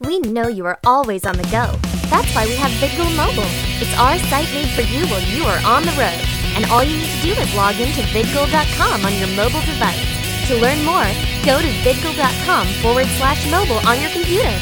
We 0.00 0.18
know 0.20 0.48
you 0.48 0.66
are 0.66 0.78
always 0.84 1.24
on 1.24 1.36
the 1.36 1.44
go. 1.44 1.70
That's 2.10 2.34
why 2.34 2.46
we 2.46 2.56
have 2.56 2.70
VidGo 2.82 3.04
Mobile. 3.16 3.48
It's 3.80 3.96
our 3.98 4.18
site 4.30 4.52
made 4.52 4.70
for 4.70 4.82
you 4.82 5.06
while 5.06 5.22
you 5.22 5.44
are 5.44 5.62
on 5.64 5.82
the 5.82 5.92
road. 5.92 6.18
And 6.56 6.64
all 6.66 6.82
you 6.82 6.96
need 6.96 7.10
to 7.20 7.22
do 7.22 7.40
is 7.40 7.54
log 7.54 7.76
in 7.76 7.92
to 7.94 8.02
vidgo.com 8.10 9.04
on 9.04 9.14
your 9.14 9.28
mobile 9.36 9.62
device. 9.62 10.48
To 10.48 10.56
learn 10.56 10.84
more, 10.84 11.06
go 11.44 11.60
to 11.60 11.68
vidgo.com 11.86 12.66
forward 12.82 13.06
slash 13.18 13.48
mobile 13.50 13.80
on 13.86 14.00
your 14.00 14.10
computer. 14.10 14.52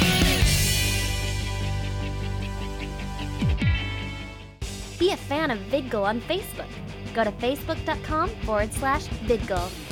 Be 4.99 5.11
a 5.11 5.17
fan 5.17 5.51
of 5.51 5.59
VidGo 5.71 6.03
on 6.05 6.21
Facebook. 6.23 6.69
Go 7.15 7.25
to 7.25 7.33
facebook.com 7.33 8.29
forward 8.45 8.73
slash 8.73 9.09
VidGo. 9.27 9.92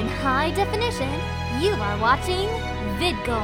In 0.00 0.08
high 0.08 0.50
definition, 0.52 1.12
you 1.60 1.72
are 1.72 1.98
watching 2.00 2.48
VidGo. 2.98 3.40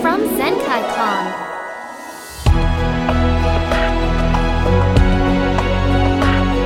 From 0.00 0.20
ZenkaiCon. 0.38 1.24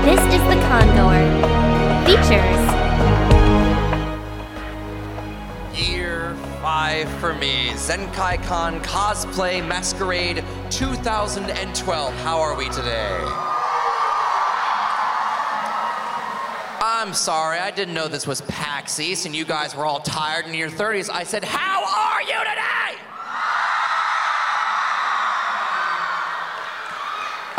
This 0.05 0.21
is 0.37 0.43
the 0.51 0.59
Condor. 0.69 1.19
Features. 2.07 2.63
Year 5.77 6.37
five 6.63 7.09
for 7.19 7.35
me. 7.35 7.71
ZenkaiCon 7.71 8.85
Cosplay 8.85 9.67
Masquerade 9.67 10.45
2012. 10.71 12.15
How 12.19 12.39
are 12.39 12.55
we 12.57 12.69
today? 12.69 13.64
I'm 17.05 17.13
sorry, 17.13 17.59
I 17.59 17.71
didn't 17.71 17.93
know 17.93 18.09
this 18.09 18.27
was 18.27 18.41
PAX 18.41 18.99
East 18.99 19.27
and 19.27 19.37
you 19.37 19.45
guys 19.45 19.77
were 19.77 19.85
all 19.85 20.01
tired 20.01 20.47
in 20.47 20.55
your 20.55 20.71
30s. 20.71 21.11
I 21.13 21.25
said, 21.25 21.45
How 21.45 21.85
are 21.85 22.23
you 22.23 22.39
today? 22.39 22.99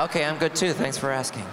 Okay, 0.03 0.25
I'm 0.25 0.39
good 0.39 0.55
too. 0.55 0.73
Thanks 0.73 0.97
for 0.97 1.11
asking. 1.11 1.45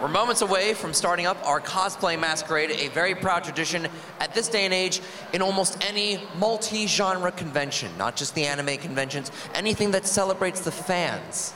We're 0.00 0.06
moments 0.06 0.42
away 0.42 0.74
from 0.74 0.94
starting 0.94 1.26
up 1.26 1.44
our 1.44 1.60
cosplay 1.60 2.16
masquerade, 2.16 2.70
a 2.70 2.86
very 2.90 3.16
proud 3.16 3.42
tradition 3.42 3.88
at 4.20 4.32
this 4.32 4.46
day 4.46 4.66
and 4.66 4.72
age 4.72 5.00
in 5.32 5.42
almost 5.42 5.84
any 5.84 6.22
multi 6.38 6.86
genre 6.86 7.32
convention, 7.32 7.90
not 7.98 8.14
just 8.14 8.36
the 8.36 8.46
anime 8.46 8.76
conventions, 8.76 9.32
anything 9.54 9.90
that 9.90 10.06
celebrates 10.06 10.60
the 10.60 10.70
fans. 10.70 11.52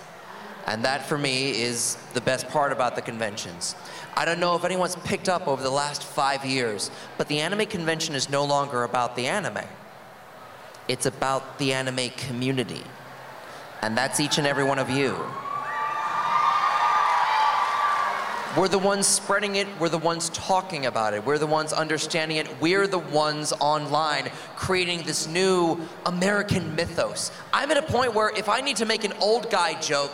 And 0.67 0.85
that 0.85 1.07
for 1.07 1.19
me 1.19 1.61
is 1.61 1.97
the 2.15 2.21
best 2.21 2.49
part 2.49 2.73
about 2.73 2.97
the 2.97 3.03
conventions. 3.03 3.75
I 4.17 4.25
don't 4.25 4.41
know 4.41 4.57
if 4.57 4.65
anyone's 4.65 4.97
picked 4.97 5.29
up 5.29 5.47
over 5.47 5.63
the 5.63 5.71
last 5.71 6.03
five 6.03 6.45
years, 6.45 6.91
but 7.19 7.29
the 7.29 7.41
anime 7.41 7.67
convention 7.67 8.15
is 8.15 8.31
no 8.31 8.45
longer 8.45 8.85
about 8.85 9.17
the 9.17 9.27
anime. 9.27 9.65
It's 10.89 11.07
about 11.07 11.59
the 11.59 11.73
anime 11.73 12.11
community. 12.17 12.83
And 13.83 13.97
that's 13.97 14.21
each 14.21 14.39
and 14.39 14.47
every 14.47 14.65
one 14.65 14.79
of 14.79 14.89
you. 14.89 15.17
We're 18.57 18.69
the 18.69 18.79
ones 18.79 19.09
spreading 19.09 19.57
it. 19.57 19.67
We're 19.81 19.89
the 19.89 19.99
ones 19.99 20.29
talking 20.29 20.87
about 20.87 21.13
it. 21.13 21.27
We're 21.27 21.39
the 21.39 21.47
ones 21.47 21.73
understanding 21.73 22.37
it. 22.37 22.61
We're 22.61 22.87
the 22.87 23.01
ones 23.01 23.53
online 23.59 24.31
creating 24.55 25.03
this 25.03 25.27
new 25.27 25.81
American 26.07 26.77
mythos. 26.77 27.33
I'm 27.53 27.73
at 27.73 27.77
a 27.79 27.83
point 27.83 28.15
where 28.15 28.31
if 28.37 28.49
I 28.49 28.61
need 28.61 28.77
to 28.77 28.87
make 28.87 29.03
an 29.03 29.13
old 29.21 29.51
guy 29.51 29.79
joke, 29.81 30.13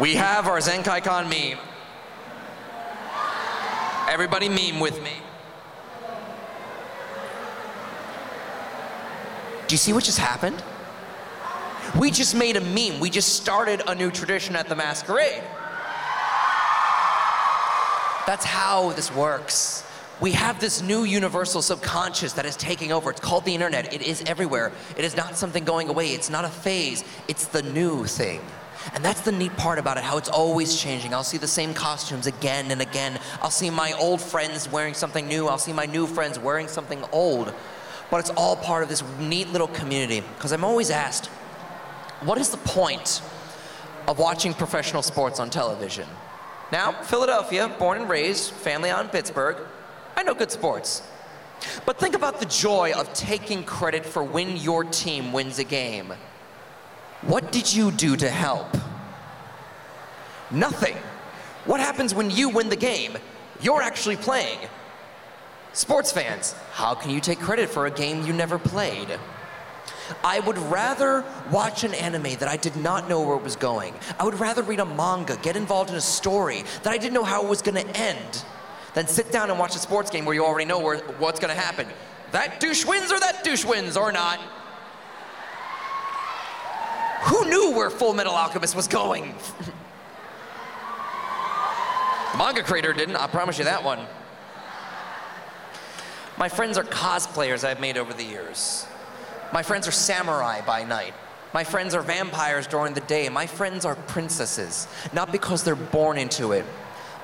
we 0.00 0.14
have 0.14 0.48
our 0.48 0.58
ZenkaiCon 0.58 1.28
meme. 1.28 1.58
Everybody 4.08 4.48
meme 4.48 4.80
with 4.80 5.00
me. 5.02 5.12
Do 9.68 9.74
you 9.74 9.78
see 9.78 9.92
what 9.92 10.02
just 10.02 10.18
happened? 10.18 10.64
We 11.98 12.10
just 12.10 12.34
made 12.34 12.56
a 12.56 12.60
meme. 12.60 12.98
We 12.98 13.10
just 13.10 13.36
started 13.36 13.82
a 13.86 13.94
new 13.94 14.10
tradition 14.10 14.56
at 14.56 14.70
the 14.70 14.74
masquerade. 14.74 15.42
That's 18.26 18.44
how 18.44 18.92
this 18.92 19.14
works. 19.14 19.84
We 20.20 20.32
have 20.32 20.60
this 20.60 20.80
new 20.80 21.04
universal 21.04 21.60
subconscious 21.60 22.32
that 22.34 22.46
is 22.46 22.56
taking 22.56 22.90
over. 22.90 23.10
It's 23.10 23.20
called 23.20 23.44
the 23.44 23.54
internet. 23.54 23.92
It 23.92 24.02
is 24.02 24.22
everywhere. 24.26 24.72
It 24.96 25.04
is 25.04 25.14
not 25.14 25.36
something 25.36 25.64
going 25.64 25.90
away. 25.90 26.12
It's 26.12 26.30
not 26.30 26.46
a 26.46 26.48
phase. 26.48 27.04
It's 27.28 27.46
the 27.46 27.62
new 27.62 28.06
thing. 28.06 28.40
And 28.94 29.04
that's 29.04 29.20
the 29.20 29.32
neat 29.32 29.56
part 29.56 29.78
about 29.78 29.96
it, 29.96 30.04
how 30.04 30.18
it's 30.18 30.28
always 30.28 30.80
changing. 30.80 31.12
I'll 31.12 31.24
see 31.24 31.38
the 31.38 31.46
same 31.46 31.74
costumes 31.74 32.26
again 32.26 32.70
and 32.70 32.80
again. 32.80 33.18
I'll 33.42 33.50
see 33.50 33.70
my 33.70 33.92
old 33.92 34.20
friends 34.20 34.70
wearing 34.70 34.94
something 34.94 35.28
new. 35.28 35.48
I'll 35.48 35.58
see 35.58 35.72
my 35.72 35.86
new 35.86 36.06
friends 36.06 36.38
wearing 36.38 36.68
something 36.68 37.04
old. 37.12 37.52
But 38.10 38.20
it's 38.20 38.30
all 38.30 38.56
part 38.56 38.82
of 38.82 38.88
this 38.88 39.02
neat 39.18 39.48
little 39.50 39.68
community. 39.68 40.22
Because 40.36 40.52
I'm 40.52 40.64
always 40.64 40.90
asked, 40.90 41.26
what 42.22 42.38
is 42.38 42.50
the 42.50 42.56
point 42.58 43.22
of 44.08 44.18
watching 44.18 44.54
professional 44.54 45.02
sports 45.02 45.38
on 45.38 45.50
television? 45.50 46.08
Now, 46.72 46.92
Philadelphia, 47.02 47.68
born 47.78 48.00
and 48.00 48.08
raised, 48.08 48.52
family 48.52 48.90
in 48.90 49.08
Pittsburgh, 49.08 49.56
I 50.16 50.22
know 50.22 50.34
good 50.34 50.50
sports. 50.50 51.02
But 51.84 51.98
think 51.98 52.14
about 52.14 52.40
the 52.40 52.46
joy 52.46 52.92
of 52.92 53.12
taking 53.12 53.64
credit 53.64 54.06
for 54.06 54.22
when 54.22 54.56
your 54.56 54.84
team 54.84 55.32
wins 55.32 55.58
a 55.58 55.64
game. 55.64 56.12
What 57.22 57.52
did 57.52 57.72
you 57.72 57.90
do 57.90 58.16
to 58.16 58.28
help? 58.28 58.76
Nothing. 60.50 60.96
What 61.66 61.80
happens 61.80 62.14
when 62.14 62.30
you 62.30 62.48
win 62.48 62.68
the 62.68 62.76
game? 62.76 63.16
You're 63.60 63.82
actually 63.82 64.16
playing. 64.16 64.58
Sports 65.72 66.10
fans, 66.10 66.54
how 66.72 66.94
can 66.94 67.10
you 67.10 67.20
take 67.20 67.38
credit 67.38 67.68
for 67.68 67.86
a 67.86 67.90
game 67.90 68.26
you 68.26 68.32
never 68.32 68.58
played? 68.58 69.18
I 70.24 70.40
would 70.40 70.58
rather 70.58 71.24
watch 71.52 71.84
an 71.84 71.94
anime 71.94 72.34
that 72.40 72.48
I 72.48 72.56
did 72.56 72.74
not 72.76 73.08
know 73.08 73.20
where 73.20 73.36
it 73.36 73.42
was 73.42 73.54
going. 73.54 73.94
I 74.18 74.24
would 74.24 74.40
rather 74.40 74.62
read 74.62 74.80
a 74.80 74.84
manga, 74.84 75.36
get 75.36 75.56
involved 75.56 75.90
in 75.90 75.96
a 75.96 76.00
story 76.00 76.64
that 76.82 76.92
I 76.92 76.98
didn't 76.98 77.14
know 77.14 77.22
how 77.22 77.44
it 77.44 77.48
was 77.48 77.62
going 77.62 77.76
to 77.76 77.96
end, 77.96 78.44
than 78.94 79.06
sit 79.06 79.30
down 79.30 79.50
and 79.50 79.58
watch 79.58 79.76
a 79.76 79.78
sports 79.78 80.10
game 80.10 80.24
where 80.24 80.34
you 80.34 80.44
already 80.44 80.64
know 80.64 80.80
where, 80.80 80.98
what's 81.18 81.38
going 81.38 81.54
to 81.54 81.60
happen. 81.60 81.86
That 82.32 82.58
douche 82.58 82.84
wins 82.84 83.12
or 83.12 83.20
that 83.20 83.44
douche 83.44 83.64
wins 83.64 83.96
or 83.96 84.10
not. 84.10 84.40
Who 87.22 87.48
knew 87.48 87.72
where 87.72 87.90
Full 87.90 88.14
Metal 88.14 88.34
Alchemist 88.34 88.74
was 88.74 88.88
going? 88.88 89.34
Manga 92.36 92.62
creator 92.62 92.92
didn't, 92.92 93.16
I 93.16 93.26
promise 93.26 93.58
you 93.58 93.64
that 93.64 93.84
one. 93.84 93.98
My 96.38 96.48
friends 96.48 96.78
are 96.78 96.84
cosplayers 96.84 97.64
I've 97.64 97.80
made 97.80 97.98
over 97.98 98.14
the 98.14 98.24
years. 98.24 98.86
My 99.52 99.62
friends 99.62 99.86
are 99.86 99.92
samurai 99.92 100.62
by 100.64 100.84
night. 100.84 101.12
My 101.52 101.64
friends 101.64 101.94
are 101.94 102.02
vampires 102.02 102.66
during 102.66 102.94
the 102.94 103.00
day. 103.02 103.28
My 103.28 103.46
friends 103.46 103.84
are 103.84 103.96
princesses, 103.96 104.86
not 105.12 105.32
because 105.32 105.64
they're 105.64 105.74
born 105.74 106.16
into 106.16 106.52
it, 106.52 106.64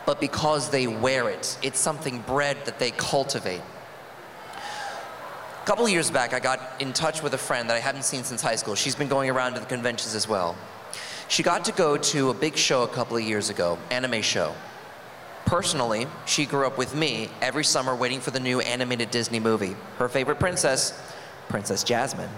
but 0.04 0.20
because 0.20 0.68
they 0.70 0.86
wear 0.86 1.30
it. 1.30 1.56
It's 1.62 1.78
something 1.78 2.20
bred 2.22 2.64
that 2.66 2.78
they 2.78 2.90
cultivate. 2.90 3.62
A 5.66 5.68
couple 5.68 5.88
years 5.88 6.12
back, 6.12 6.32
I 6.32 6.38
got 6.38 6.60
in 6.78 6.92
touch 6.92 7.24
with 7.24 7.34
a 7.34 7.38
friend 7.38 7.68
that 7.68 7.74
I 7.74 7.80
hadn't 7.80 8.04
seen 8.04 8.22
since 8.22 8.40
high 8.40 8.54
school. 8.54 8.76
She's 8.76 8.94
been 8.94 9.08
going 9.08 9.28
around 9.28 9.54
to 9.54 9.58
the 9.58 9.66
conventions 9.66 10.14
as 10.14 10.28
well. 10.28 10.54
She 11.26 11.42
got 11.42 11.64
to 11.64 11.72
go 11.72 11.96
to 11.96 12.30
a 12.30 12.34
big 12.34 12.56
show 12.56 12.84
a 12.84 12.86
couple 12.86 13.16
of 13.16 13.24
years 13.24 13.50
ago, 13.50 13.76
anime 13.90 14.22
show. 14.22 14.54
Personally, 15.44 16.06
she 16.24 16.46
grew 16.46 16.68
up 16.68 16.78
with 16.78 16.94
me 16.94 17.30
every 17.42 17.64
summer 17.64 17.96
waiting 17.96 18.20
for 18.20 18.30
the 18.30 18.38
new 18.38 18.60
animated 18.60 19.10
Disney 19.10 19.40
movie. 19.40 19.74
Her 19.98 20.08
favorite 20.08 20.38
princess, 20.38 20.96
Princess 21.48 21.82
Jasmine. 21.82 22.30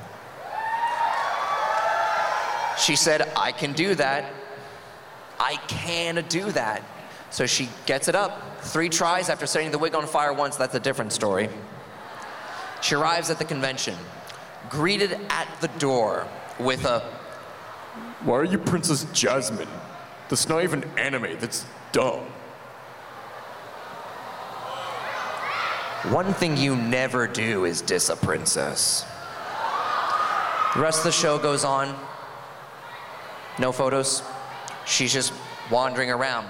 She 2.78 2.96
said, 2.96 3.30
I 3.36 3.52
can 3.52 3.74
do 3.74 3.94
that. 3.96 4.32
I 5.38 5.56
can 5.68 6.24
do 6.30 6.50
that. 6.52 6.82
So 7.28 7.44
she 7.44 7.68
gets 7.84 8.08
it 8.08 8.14
up. 8.14 8.62
Three 8.62 8.88
tries 8.88 9.28
after 9.28 9.46
setting 9.46 9.70
the 9.70 9.78
wig 9.78 9.94
on 9.94 10.06
fire 10.06 10.32
once, 10.32 10.56
that's 10.56 10.74
a 10.74 10.80
different 10.80 11.12
story. 11.12 11.50
She 12.80 12.94
arrives 12.94 13.30
at 13.30 13.38
the 13.38 13.44
convention, 13.44 13.96
greeted 14.68 15.18
at 15.30 15.48
the 15.60 15.68
door 15.78 16.26
with 16.58 16.84
a, 16.84 17.00
Why 18.24 18.36
are 18.36 18.44
you 18.44 18.58
Princess 18.58 19.04
Jasmine? 19.12 19.68
That's 20.28 20.48
not 20.48 20.62
even 20.62 20.84
anime, 20.98 21.38
that's 21.38 21.66
dumb. 21.92 22.26
One 26.10 26.32
thing 26.32 26.56
you 26.56 26.76
never 26.76 27.26
do 27.26 27.64
is 27.64 27.82
diss 27.82 28.08
a 28.08 28.16
princess. 28.16 29.04
The 30.74 30.80
rest 30.80 31.00
of 31.00 31.04
the 31.04 31.12
show 31.12 31.38
goes 31.38 31.64
on. 31.64 31.98
No 33.58 33.72
photos. 33.72 34.22
She's 34.86 35.12
just 35.12 35.32
wandering 35.70 36.10
around. 36.10 36.46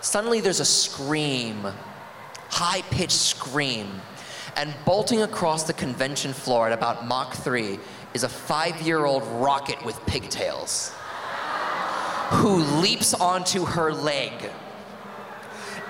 Suddenly 0.00 0.40
there's 0.40 0.60
a 0.60 0.64
scream, 0.64 1.66
high 2.48 2.80
pitched 2.90 3.12
scream. 3.12 4.00
And 4.56 4.74
bolting 4.84 5.22
across 5.22 5.64
the 5.64 5.72
convention 5.72 6.32
floor 6.32 6.66
at 6.66 6.72
about 6.72 7.06
Mach 7.06 7.34
3 7.34 7.78
is 8.14 8.24
a 8.24 8.28
five 8.28 8.80
year 8.82 9.04
old 9.04 9.22
rocket 9.40 9.84
with 9.84 10.04
pigtails 10.06 10.92
who 12.30 12.56
leaps 12.80 13.14
onto 13.14 13.64
her 13.64 13.92
leg. 13.92 14.32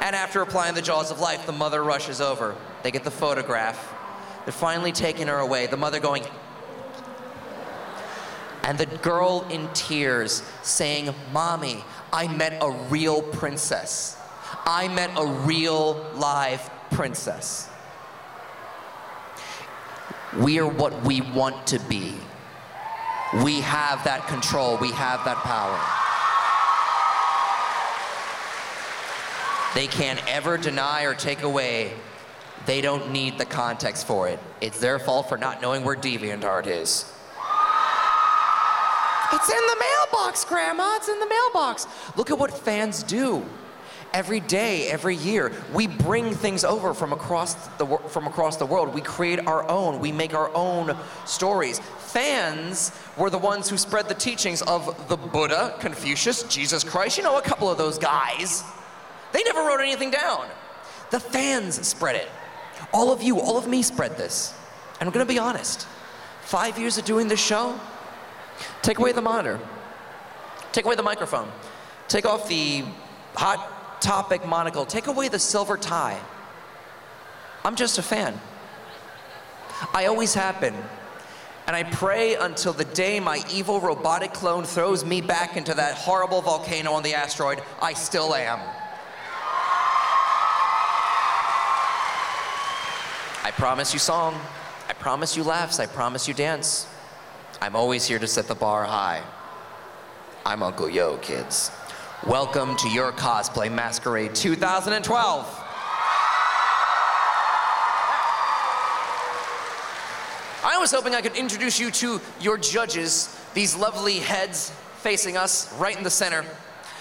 And 0.01 0.17
after 0.17 0.41
applying 0.41 0.75
the 0.75 0.83
jaws 0.83 1.11
of 1.11 1.21
life, 1.21 1.45
the 1.45 1.53
mother 1.53 1.83
rushes 1.83 2.21
over. 2.21 2.57
They 2.83 2.91
get 2.91 3.05
the 3.05 3.11
photograph. 3.11 3.95
They're 4.45 4.53
finally 4.53 4.93
taking 4.93 5.27
her 5.27 5.37
away. 5.39 5.67
The 5.67 5.77
mother 5.77 6.01
going, 6.01 6.25
and 8.63 8.79
the 8.79 8.87
girl 8.87 9.47
in 9.51 9.69
tears 9.75 10.43
saying, 10.63 11.15
Mommy, 11.33 11.85
I 12.13 12.29
met 12.29 12.59
a 12.63 12.71
real 12.71 13.23
princess. 13.23 14.17
I 14.65 14.89
met 14.89 15.11
a 15.17 15.27
real 15.27 16.07
live 16.15 16.71
princess. 16.91 17.69
We 20.39 20.61
are 20.61 20.69
what 20.69 21.03
we 21.03 21.21
want 21.21 21.67
to 21.69 21.79
be. 21.81 22.15
We 23.43 23.61
have 23.61 24.03
that 24.05 24.27
control, 24.29 24.77
we 24.79 24.93
have 24.93 25.25
that 25.25 25.39
power. 25.39 25.79
They 29.75 29.87
can't 29.87 30.21
ever 30.29 30.57
deny 30.59 31.03
or 31.03 31.15
take 31.15 31.43
away. 31.43 31.93
They 32.67 32.81
don't 32.81 33.13
need 33.13 33.39
the 33.39 33.45
context 33.45 34.07
for 34.07 34.29
it. 34.29 34.39
It's 34.61 34.81
their 34.81 34.99
fault 34.99 35.29
for 35.29 35.39
not 35.39 35.63
knowing 35.63 35.85
where 35.85 35.97
DeviantArt 35.97 36.67
is. 36.67 37.11
It's 39.33 39.49
in 39.49 39.57
the 39.57 39.77
mailbox, 39.81 40.45
Grandma. 40.45 40.97
It's 40.97 41.09
in 41.09 41.19
the 41.21 41.27
mailbox. 41.27 41.87
Look 42.17 42.31
at 42.31 42.39
what 42.39 42.53
fans 42.53 43.03
do. 43.05 43.45
Every 44.13 44.41
day, 44.41 44.89
every 44.89 45.15
year, 45.15 45.53
we 45.73 45.87
bring 45.87 46.35
things 46.35 46.65
over 46.65 46.95
from 46.95 47.13
across 47.13 47.55
the 47.79 47.87
from 48.09 48.27
across 48.27 48.57
the 48.57 48.67
world. 48.67 48.93
We 48.93 49.01
create 49.01 49.47
our 49.47 49.69
own. 49.69 50.01
We 50.01 50.11
make 50.11 50.35
our 50.35 50.53
own 50.53 50.97
stories. 51.27 51.79
Fans 51.99 52.91
were 53.17 53.31
the 53.31 53.39
ones 53.39 53.71
who 53.71 53.79
spread 53.79 54.09
the 54.09 54.15
teachings 54.15 54.63
of 54.63 55.09
the 55.09 55.17
Buddha, 55.17 55.77
Confucius, 55.79 56.43
Jesus 56.45 56.83
Christ. 56.83 57.19
You 57.19 57.23
know, 57.23 57.39
a 57.39 57.43
couple 57.43 57.71
of 57.71 57.79
those 57.79 57.99
guys. 57.99 58.65
They 59.33 59.45
never 59.45 59.61
wrote 59.61 59.81
anything 59.81 60.11
down. 60.11 60.49
The 61.11 61.21
fans 61.21 61.87
spread 61.87 62.17
it. 62.17 62.29
All 62.93 63.13
of 63.13 63.23
you, 63.23 63.41
all 63.41 63.57
of 63.57 63.69
me 63.69 63.83
spread 63.83 64.17
this. 64.17 64.53
And 64.99 65.07
I'm 65.07 65.13
gonna 65.13 65.25
be 65.25 65.39
honest. 65.39 65.87
Five 66.43 66.81
years 66.81 66.99
of 66.99 67.05
doing 67.05 67.29
this 67.29 67.41
show, 67.41 67.79
take 68.83 68.99
away 68.99 69.13
the 69.13 69.23
monitor, 69.23 69.61
take 70.73 70.85
away 70.85 70.97
the 70.97 71.03
microphone, 71.03 71.49
take 72.09 72.27
off 72.27 72.49
the 72.49 72.85
hot 73.35 73.80
topic 74.01 74.47
monocle, 74.47 74.85
take 74.85 75.07
away 75.07 75.29
the 75.29 75.39
silver 75.39 75.77
tie. 75.77 76.21
I'm 77.65 77.77
just 77.77 77.99
a 77.99 78.03
fan. 78.03 78.39
I 79.95 80.07
always 80.07 80.35
have 80.35 80.61
been. 80.61 80.75
And 81.67 81.77
I 81.77 81.85
pray 81.85 82.35
until 82.35 82.73
the 82.73 82.85
day 82.85 83.21
my 83.21 83.45
evil 83.53 83.81
robotic 83.81 84.33
clone 84.33 84.65
throws 84.65 85.05
me 85.05 85.21
back 85.21 85.57
into 85.57 85.75
that 85.75 85.95
horrible 85.95 86.41
volcano 86.41 86.93
on 86.93 87.03
the 87.03 87.15
asteroid, 87.15 87.63
I 87.81 87.93
still 87.93 88.35
am. 88.35 88.59
I 93.45 93.53
promise 93.53 93.93
you 93.93 93.99
song. 93.99 94.41
I 94.89 94.95
promise 94.95 95.37
you 95.37 95.45
laughs. 95.45 95.79
I 95.79 95.87
promise 95.87 96.27
you 96.27 96.35
dance. 96.35 96.89
I'm 97.61 97.77
always 97.77 98.07
here 98.07 98.19
to 98.19 98.27
set 98.27 98.49
the 98.49 98.55
bar 98.55 98.85
high. 98.85 99.23
I'm 100.45 100.63
Uncle 100.63 100.89
Yo, 100.89 101.19
kids. 101.19 101.71
Welcome 102.27 102.77
to 102.77 102.89
your 102.91 103.13
cosplay 103.13 103.73
masquerade 103.73 104.35
2012. 104.35 105.65
I 110.63 110.77
was 110.79 110.91
hoping 110.91 111.15
I 111.15 111.23
could 111.23 111.35
introduce 111.35 111.81
you 111.81 111.91
to 111.93 112.21
your 112.39 112.59
judges, 112.59 113.35
these 113.55 113.75
lovely 113.75 114.19
heads 114.19 114.69
facing 114.99 115.39
us 115.39 115.73
right 115.79 115.97
in 115.97 116.05
the 116.05 116.11
center. 116.11 116.45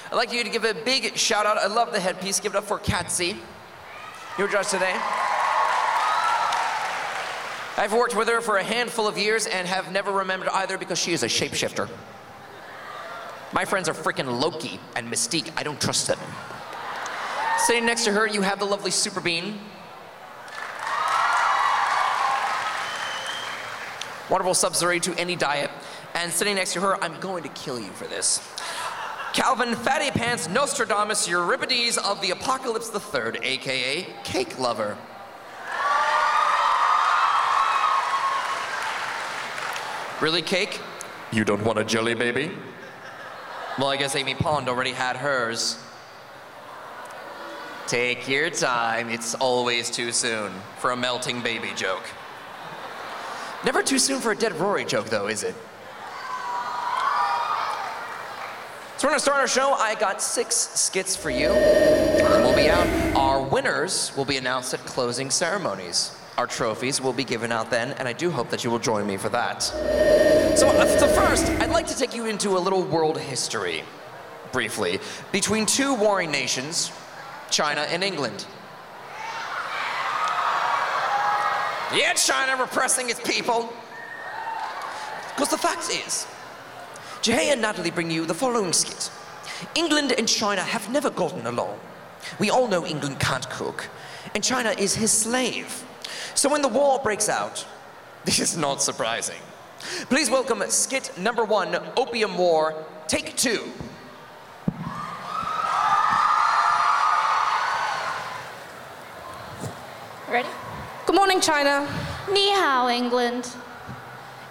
I'd 0.10 0.16
like 0.16 0.31
you 0.31 0.42
to 0.42 0.50
give 0.50 0.63
a 0.63 0.74
big 0.74 1.18
shout 1.18 1.45
out. 1.45 1.57
I 1.57 1.68
love 1.68 1.92
the 1.92 2.00
headpiece. 2.00 2.39
Give 2.39 2.54
it 2.56 2.57
up 2.57 2.63
for 2.63 2.80
Katsy, 2.80 3.36
your 4.38 4.48
judge 4.48 4.69
today. 4.69 4.95
I've 7.77 7.92
worked 7.92 8.15
with 8.15 8.30
her 8.30 8.39
for 8.39 8.56
a 8.56 8.63
handful 8.63 9.06
of 9.06 9.18
years 9.18 9.48
and 9.48 9.68
have 9.68 9.92
never 9.92 10.13
remembered 10.13 10.48
either 10.54 10.77
because 10.77 10.98
she 10.98 11.12
is 11.12 11.24
a 11.24 11.27
shapeshifter. 11.27 11.89
My 13.51 13.66
friends 13.66 13.90
are 13.90 13.94
freaking 13.94 14.40
Loki 14.40 14.80
and 14.96 15.12
Mystique. 15.12 15.51
I 15.57 15.63
don't 15.63 15.81
trust 15.81 16.07
them. 16.07 16.19
Sitting 17.57 17.86
next 17.86 18.04
to 18.06 18.12
her, 18.12 18.28
you 18.28 18.42
have 18.42 18.60
the 18.60 18.66
lovely 18.66 18.92
Super 18.92 19.19
Bean. 19.19 19.60
Wonderful 24.30 24.54
subsidiary 24.54 25.00
to 25.00 25.19
any 25.19 25.36
diet. 25.36 25.72
And 26.13 26.31
sitting 26.31 26.56
next 26.56 26.74
to 26.74 26.81
her, 26.81 27.04
I'm 27.04 27.19
going 27.19 27.44
to 27.44 27.50
kill 27.50 27.80
you 27.80 27.90
for 27.90 28.06
this. 28.06 28.48
Calvin 29.34 29.75
Fatty 29.75 30.12
Pants 30.12 30.48
Nostradamus 30.48 31.28
Euripides 31.28 31.98
of 31.98 32.22
the 32.22 32.31
Apocalypse 32.31 32.90
the 32.90 33.00
Third, 33.00 33.40
aka 33.42 34.07
Cake 34.24 34.60
Lover. 34.60 34.98
Really, 40.22 40.42
Cake? 40.42 40.80
You 41.31 41.46
don't 41.46 41.63
want 41.63 41.80
a 41.80 41.84
jelly 41.84 42.13
baby? 42.13 42.51
Well, 43.80 43.88
I 43.88 43.96
guess 43.96 44.14
Amy 44.18 44.36
Pond 44.36 44.68
already 44.68 44.92
had 44.92 45.16
hers. 45.16 45.81
Take 47.88 48.28
your 48.28 48.50
time, 48.50 49.08
it's 49.08 49.36
always 49.36 49.90
too 49.90 50.12
soon 50.12 50.52
for 50.80 50.92
a 50.92 50.98
melting 50.98 51.42
baby 51.42 51.70
joke. 51.78 52.04
Never 53.64 53.81
too 53.81 53.98
soon 53.98 54.20
for 54.20 54.31
a 54.31 54.36
dead 54.36 54.54
Rory 54.60 54.84
joke, 54.84 55.06
though, 55.06 55.28
is 55.28 55.44
it? 55.44 55.56
So 58.98 59.08
we're 59.08 59.12
gonna 59.12 59.20
start 59.22 59.40
our 59.40 59.48
show. 59.48 59.72
I 59.72 59.96
got 59.96 60.22
six 60.22 60.58
skits 60.58 61.16
for 61.16 61.30
you. 61.30 61.48
And 61.48 62.44
we'll 62.44 62.58
be 62.58 62.70
out. 62.70 62.86
Our 63.16 63.42
winners 63.42 64.12
will 64.18 64.25
be 64.25 64.36
announced 64.36 64.74
at 64.74 64.82
closing 64.82 65.32
ceremonies. 65.32 66.19
Our 66.39 66.47
trophies 66.47 67.01
will 67.01 67.12
be 67.12 67.25
given 67.25 67.51
out 67.51 67.69
then, 67.69 67.91
and 68.00 68.07
I 68.07 68.13
do 68.13 68.31
hope 68.31 68.50
that 68.51 68.63
you 68.63 68.71
will 68.71 68.80
join 68.80 69.06
me 69.06 69.18
for 69.18 69.27
that. 69.27 69.62
So, 69.62 70.69
uh, 70.69 70.86
so 70.86 71.06
first, 71.09 71.50
I'd 71.59 71.69
like 71.69 71.86
to 71.88 71.97
take 71.97 72.15
you 72.15 72.27
into 72.27 72.51
a 72.51 72.62
little 72.65 72.81
world 72.81 73.18
history, 73.18 73.83
briefly, 74.53 75.01
between 75.33 75.65
two 75.65 75.94
warring 75.95 76.31
nations, 76.31 76.93
China 77.51 77.81
and 77.81 78.05
England. 78.05 78.46
Yeah, 81.93 82.13
China 82.13 82.55
repressing 82.55 83.10
its 83.10 83.19
people. 83.19 83.74
Because 85.36 85.50
the 85.50 85.58
fact 85.58 85.89
is, 85.89 86.25
Jay 87.22 87.50
and 87.51 87.62
Natalie 87.62 87.91
bring 87.91 88.10
you 88.10 88.25
the 88.25 88.34
following 88.34 88.72
skit. 88.72 89.12
England 89.75 90.13
and 90.17 90.25
China 90.25 90.62
have 90.62 90.89
never 90.89 91.10
gotten 91.10 91.48
along. 91.48 91.77
We 92.39 92.50
all 92.50 92.69
know 92.69 92.86
England 92.86 93.19
can't 93.19 93.50
cook, 93.50 93.89
and 94.34 94.41
China 94.41 94.69
is 94.77 94.96
his 94.96 95.12
slave. 95.12 95.84
So 96.36 96.50
when 96.50 96.62
the 96.62 96.67
war 96.67 97.00
breaks 97.00 97.29
out, 97.29 97.65
this 98.25 98.39
is 98.39 98.57
not 98.57 98.81
surprising. 98.81 99.41
Please 100.09 100.29
welcome 100.29 100.62
skit 100.69 101.12
number 101.17 101.45
one, 101.45 101.75
Opium 101.95 102.38
War, 102.38 102.75
take 103.07 103.36
two. 103.38 103.71
Ready? 110.29 110.48
Good 111.07 111.15
morning, 111.15 111.41
China. 111.41 111.88
Ni 112.31 112.51
hao, 112.51 112.88
England. 112.89 113.50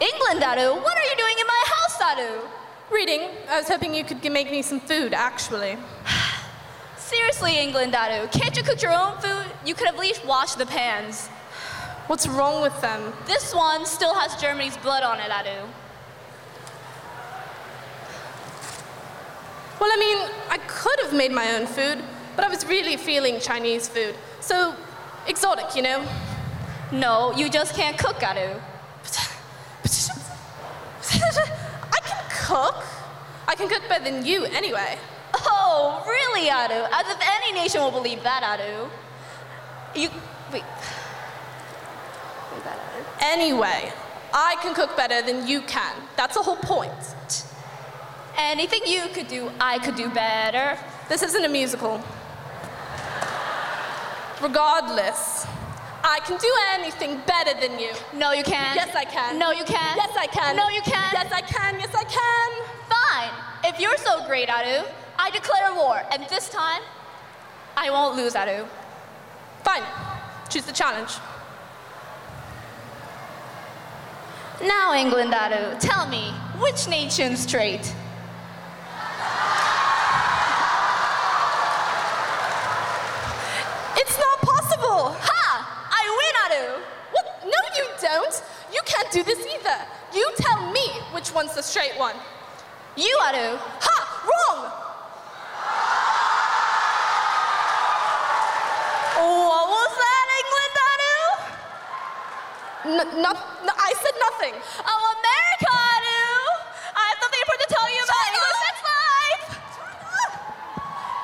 England, 0.01 0.43
Aru? 0.43 0.75
What 0.75 0.97
are 0.99 1.05
you 1.05 1.17
doing 1.17 1.37
in 1.39 1.47
my 1.47 1.65
house, 1.67 2.19
Aru? 2.19 2.49
Reading. 2.91 3.29
I 3.49 3.59
was 3.59 3.69
hoping 3.69 3.95
you 3.95 4.03
could 4.03 4.25
make 4.33 4.51
me 4.51 4.63
some 4.63 4.81
food, 4.81 5.15
actually. 5.15 5.77
Seriously, 6.97 7.59
England, 7.59 7.95
Aru? 7.95 8.27
Can't 8.29 8.57
you 8.57 8.65
cook 8.65 8.83
your 8.83 8.93
own 8.93 9.19
food? 9.19 9.47
You 9.65 9.75
could 9.75 9.87
at 9.87 9.97
least 9.97 10.25
wash 10.25 10.55
the 10.55 10.67
pans. 10.67 11.29
What's 12.09 12.27
wrong 12.27 12.63
with 12.63 12.81
them? 12.81 13.13
This 13.27 13.55
one 13.55 13.85
still 13.85 14.15
has 14.15 14.35
Germany's 14.41 14.79
blood 14.79 15.03
on 15.03 15.21
it, 15.21 15.31
Aru. 15.31 15.69
Well, 19.79 19.91
I 19.93 19.97
mean, 19.99 20.31
I 20.49 20.57
could 20.67 20.99
have 21.03 21.13
made 21.13 21.33
my 21.33 21.55
own 21.55 21.67
food, 21.67 22.03
but 22.35 22.47
I 22.47 22.49
was 22.49 22.67
really 22.67 22.97
feeling 22.97 23.39
Chinese 23.41 23.89
food. 23.89 24.15
So, 24.41 24.75
exotic, 25.27 25.77
you 25.77 25.83
know? 25.83 26.03
No, 26.93 27.35
you 27.37 27.51
just 27.51 27.75
can't 27.75 27.99
cook, 27.99 28.23
Aru. 28.23 28.55
I 31.93 32.01
can 32.03 32.25
cook. 32.31 32.85
I 33.47 33.55
can 33.55 33.69
cook 33.69 33.83
better 33.87 34.05
than 34.05 34.25
you, 34.25 34.47
anyway. 34.47 34.97
Oh, 35.35 36.03
really, 36.07 36.49
Aru? 36.49 36.87
As 36.91 37.07
if 37.07 37.21
any 37.21 37.53
nation 37.53 37.83
will 37.83 37.91
believe 37.91 38.23
that, 38.23 38.43
Adu. 38.43 38.89
You. 39.95 40.09
Wait. 40.51 40.65
Anyway, 43.21 43.93
I 44.33 44.57
can 44.63 44.75
cook 44.75 44.97
better 44.97 45.23
than 45.23 45.47
you 45.47 45.61
can. 45.63 45.95
That's 46.17 46.35
the 46.35 46.43
whole 46.43 46.57
point. 46.57 47.45
Anything 48.37 48.81
you 48.87 49.09
could 49.13 49.29
do, 49.29 49.51
I 49.61 49.79
could 49.79 49.97
do 49.97 50.09
better. 50.11 50.79
This 51.09 51.23
isn't 51.23 51.45
a 51.45 51.49
musical. 51.49 52.01
Regardless, 54.41 55.47
I 56.05 56.21
can 56.25 56.39
do 56.39 56.53
anything 56.73 57.21
better 57.27 57.59
than 57.61 57.79
you. 57.79 57.91
No, 58.15 58.33
you 58.33 58.45
can't. 58.45 58.77
Yes, 58.77 58.95
I 58.95 59.05
can. 59.05 59.39
No, 59.39 59.51
you 59.51 59.65
can't. 59.65 59.97
Yes, 59.97 60.17
I 60.17 60.27
can. 60.27 60.55
No, 60.55 60.69
you 60.69 60.83
can't. 60.83 61.13
Yes, 61.13 61.33
I 61.33 61.41
can. 61.41 61.81
Yes, 61.81 61.93
I 61.95 62.05
can. 62.05 62.49
Fine. 62.89 63.73
If 63.73 63.81
you're 63.81 63.97
so 63.99 64.25
great, 64.27 64.49
Aru, 64.49 64.87
I 65.19 65.31
declare 65.31 65.75
war, 65.75 66.01
and 66.13 66.25
this 66.29 66.49
time, 66.49 66.83
I 67.77 67.91
won't 67.91 68.17
lose, 68.17 68.37
Aru. 68.37 68.65
Fine. 69.65 69.83
Choose 70.49 70.65
the 70.65 70.73
challenge. 70.73 71.19
Now, 74.61 74.93
England, 74.93 75.33
Aru, 75.33 75.79
tell 75.79 76.09
me, 76.09 76.33
which 76.59 76.89
nation's 76.89 77.47
trait? 77.47 77.81
It's 83.97 84.19
not 84.19 84.39
possible. 84.43 85.15
Ha! 85.15 85.89
I 85.93 86.03
win, 86.19 86.35
Aru! 86.59 86.83
What? 87.13 87.27
No, 87.45 87.61
you 87.77 87.87
don't. 88.03 88.43
You 88.73 88.81
can't 88.85 89.11
do 89.13 89.23
this 89.23 89.39
either. 89.39 89.79
You 90.13 90.29
tell 90.39 90.73
me 90.73 90.89
which 91.13 91.33
one's 91.33 91.55
the 91.55 91.63
straight 91.63 91.97
one. 91.97 92.17
You, 92.97 93.17
Aru. 93.27 93.59
Ha! 93.61 93.97
Wrong! 94.27 94.88
N- 102.85 102.95
not, 103.21 103.35
no, 103.67 103.73
I 103.77 103.93
said 103.93 104.15
nothing. 104.21 104.55
Oh, 104.87 105.15
America, 105.19 105.67
Aru! 105.67 106.63
I 106.95 107.11
have 107.11 107.19
something 107.21 107.41
important 107.43 107.69
to 107.69 107.75
tell 107.75 107.91
you 107.91 108.03
about 108.07 108.15
Shut 108.15 108.31
English! 108.39 108.55
Sex 108.63 108.79
Life! 108.87 109.45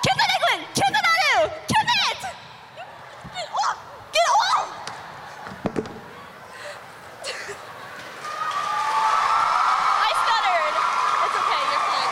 Kiss 0.03 0.19
it, 0.19 0.31
England! 0.35 0.67
Kiss 0.75 0.91
it, 0.91 1.07
Aru! 1.15 1.47
Kiss 1.71 1.87
it! 1.95 2.27
Get 3.35 3.49
off! 3.55 3.79
Get 4.13 4.27
off! 4.35 4.67
I 10.05 10.11
stuttered. 10.27 10.75
It's 11.23 11.39
okay, 11.39 11.63
you're 11.71 11.87
fine. 11.87 12.11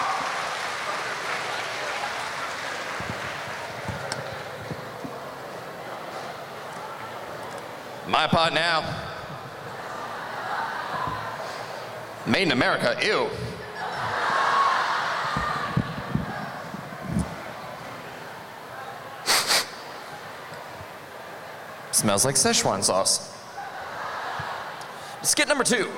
My 8.10 8.26
pot 8.28 8.54
now. 8.54 9.10
Made 12.32 12.44
in 12.44 12.52
America, 12.52 12.96
ew. 13.04 13.28
Smells 21.92 22.24
like 22.24 22.36
Szechuan 22.36 22.82
sauce. 22.82 23.36
Skit 25.22 25.46
number 25.46 25.62
two. 25.62 25.90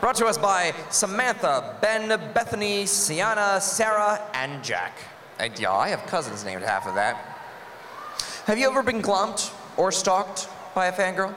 Brought 0.00 0.16
to 0.16 0.24
us 0.24 0.38
by 0.38 0.72
Samantha, 0.88 1.76
Ben, 1.82 2.08
Bethany, 2.32 2.86
Sienna, 2.86 3.60
Sarah, 3.60 4.22
and 4.32 4.64
Jack. 4.64 4.96
And 5.38 5.60
yeah, 5.60 5.72
I 5.72 5.90
have 5.90 6.06
cousins 6.06 6.46
named 6.46 6.62
half 6.62 6.86
of 6.86 6.94
that. 6.94 7.16
Have 8.46 8.56
you 8.56 8.70
ever 8.70 8.82
been 8.82 9.02
glomped 9.02 9.52
or 9.76 9.92
stalked 9.92 10.48
by 10.74 10.86
a 10.86 10.92
fangirl? 10.92 11.34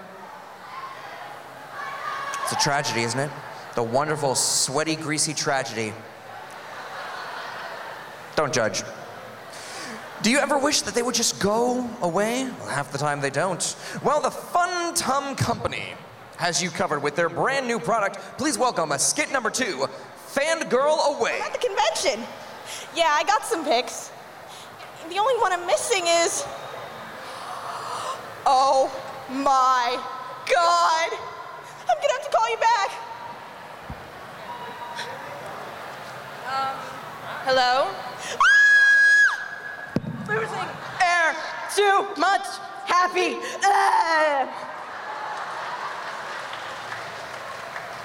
It's 2.43 2.53
a 2.53 2.55
tragedy, 2.55 3.01
isn't 3.01 3.19
it? 3.19 3.31
The 3.77 3.83
wonderful, 3.83 4.33
sweaty, 4.33 4.95
greasy 4.95 5.35
tragedy. 5.35 5.93
Don't 8.35 8.51
judge. 8.51 8.81
Do 10.23 10.31
you 10.31 10.39
ever 10.39 10.57
wish 10.57 10.81
that 10.81 10.95
they 10.95 11.03
would 11.03 11.13
just 11.13 11.39
go 11.39 11.87
away? 12.01 12.45
Well, 12.45 12.69
half 12.69 12.91
the 12.91 12.97
time 12.97 13.21
they 13.21 13.29
don't. 13.29 13.75
Well, 14.03 14.19
the 14.19 14.31
Fun 14.31 14.95
Tum 14.95 15.35
Company 15.35 15.93
has 16.37 16.59
you 16.59 16.71
covered 16.71 17.03
with 17.03 17.15
their 17.15 17.29
brand 17.29 17.67
new 17.67 17.77
product. 17.77 18.17
Please 18.39 18.57
welcome 18.57 18.93
a 18.93 18.97
skit 18.97 19.31
number 19.31 19.51
two, 19.51 19.87
Fangirl 20.27 21.15
Away. 21.15 21.39
At 21.39 21.53
the 21.53 21.59
convention. 21.59 22.25
Yeah, 22.95 23.09
I 23.11 23.23
got 23.25 23.45
some 23.45 23.63
pics. 23.63 24.09
The 25.07 25.19
only 25.19 25.39
one 25.39 25.51
I'm 25.51 25.67
missing 25.67 26.05
is. 26.07 26.43
Oh 28.49 28.89
my 29.29 30.01
god! 30.49 31.19
I'm 31.81 31.97
gonna 32.01 32.13
have 32.13 32.23
to 32.23 32.35
call 32.35 32.49
you 32.49 32.57
back. 32.57 33.06
Um, 36.47 36.77
hello? 37.43 37.93
Ah! 38.39 39.35
Losing 40.29 40.69
air 41.03 41.35
too 41.75 42.07
much 42.17 42.47
happy. 42.85 43.35
Ah! 43.65 44.47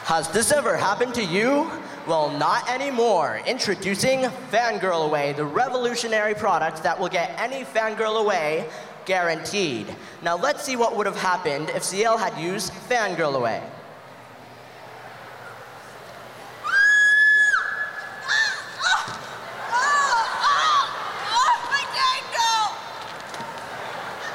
Has 0.06 0.26
this 0.30 0.50
ever 0.50 0.76
happened 0.76 1.14
to 1.14 1.24
you? 1.24 1.70
Well, 2.08 2.36
not 2.36 2.68
anymore. 2.68 3.40
Introducing 3.46 4.22
Fangirl 4.50 5.04
Away, 5.06 5.34
the 5.34 5.44
revolutionary 5.44 6.34
product 6.34 6.82
that 6.82 6.98
will 6.98 7.08
get 7.08 7.38
any 7.38 7.64
fangirl 7.64 8.20
away 8.20 8.68
guaranteed. 9.04 9.86
Now 10.20 10.36
let's 10.36 10.64
see 10.64 10.74
what 10.74 10.96
would 10.96 11.06
have 11.06 11.16
happened 11.16 11.70
if 11.70 11.84
Ciel 11.84 12.18
had 12.18 12.36
used 12.36 12.72
Fangirl 12.72 13.36
Away. 13.36 13.62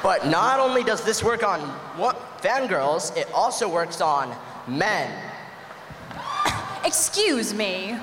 But 0.08 0.26
not 0.26 0.58
only 0.58 0.82
does 0.82 1.04
this 1.04 1.22
work 1.22 1.46
on 1.46 1.60
what, 1.98 2.40
fangirls, 2.40 3.14
it 3.14 3.30
also 3.34 3.68
works 3.68 4.00
on 4.00 4.34
men. 4.66 5.12
Excuse 6.86 7.52
me. 7.52 7.94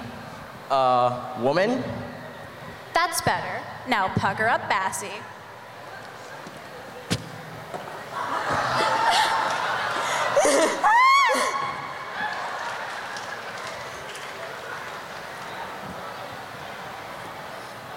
Uh, 0.69 1.35
woman? 1.39 1.83
That's 2.93 3.21
better. 3.21 3.59
Now 3.89 4.09
pucker 4.09 4.47
up, 4.47 4.69
Bassie. 4.69 5.09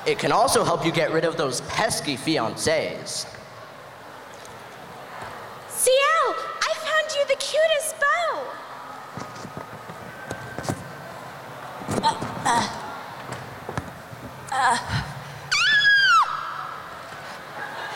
It 0.06 0.18
can 0.18 0.32
also 0.32 0.64
help 0.64 0.86
you 0.86 0.92
get 0.92 1.12
rid 1.12 1.26
of 1.26 1.36
those 1.36 1.60
pesky 1.60 2.16
fiancés. 2.16 3.26
Ciel, 5.78 6.34
I 6.60 6.74
found 6.74 7.14
you 7.16 7.24
the 7.28 7.36
cutest 7.36 7.94
bow. 8.00 8.08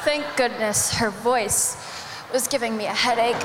Thank 0.04 0.26
goodness 0.36 0.92
her 0.94 1.08
voice 1.08 1.76
was 2.34 2.46
giving 2.48 2.76
me 2.76 2.84
a 2.84 2.92
headache. 2.92 3.40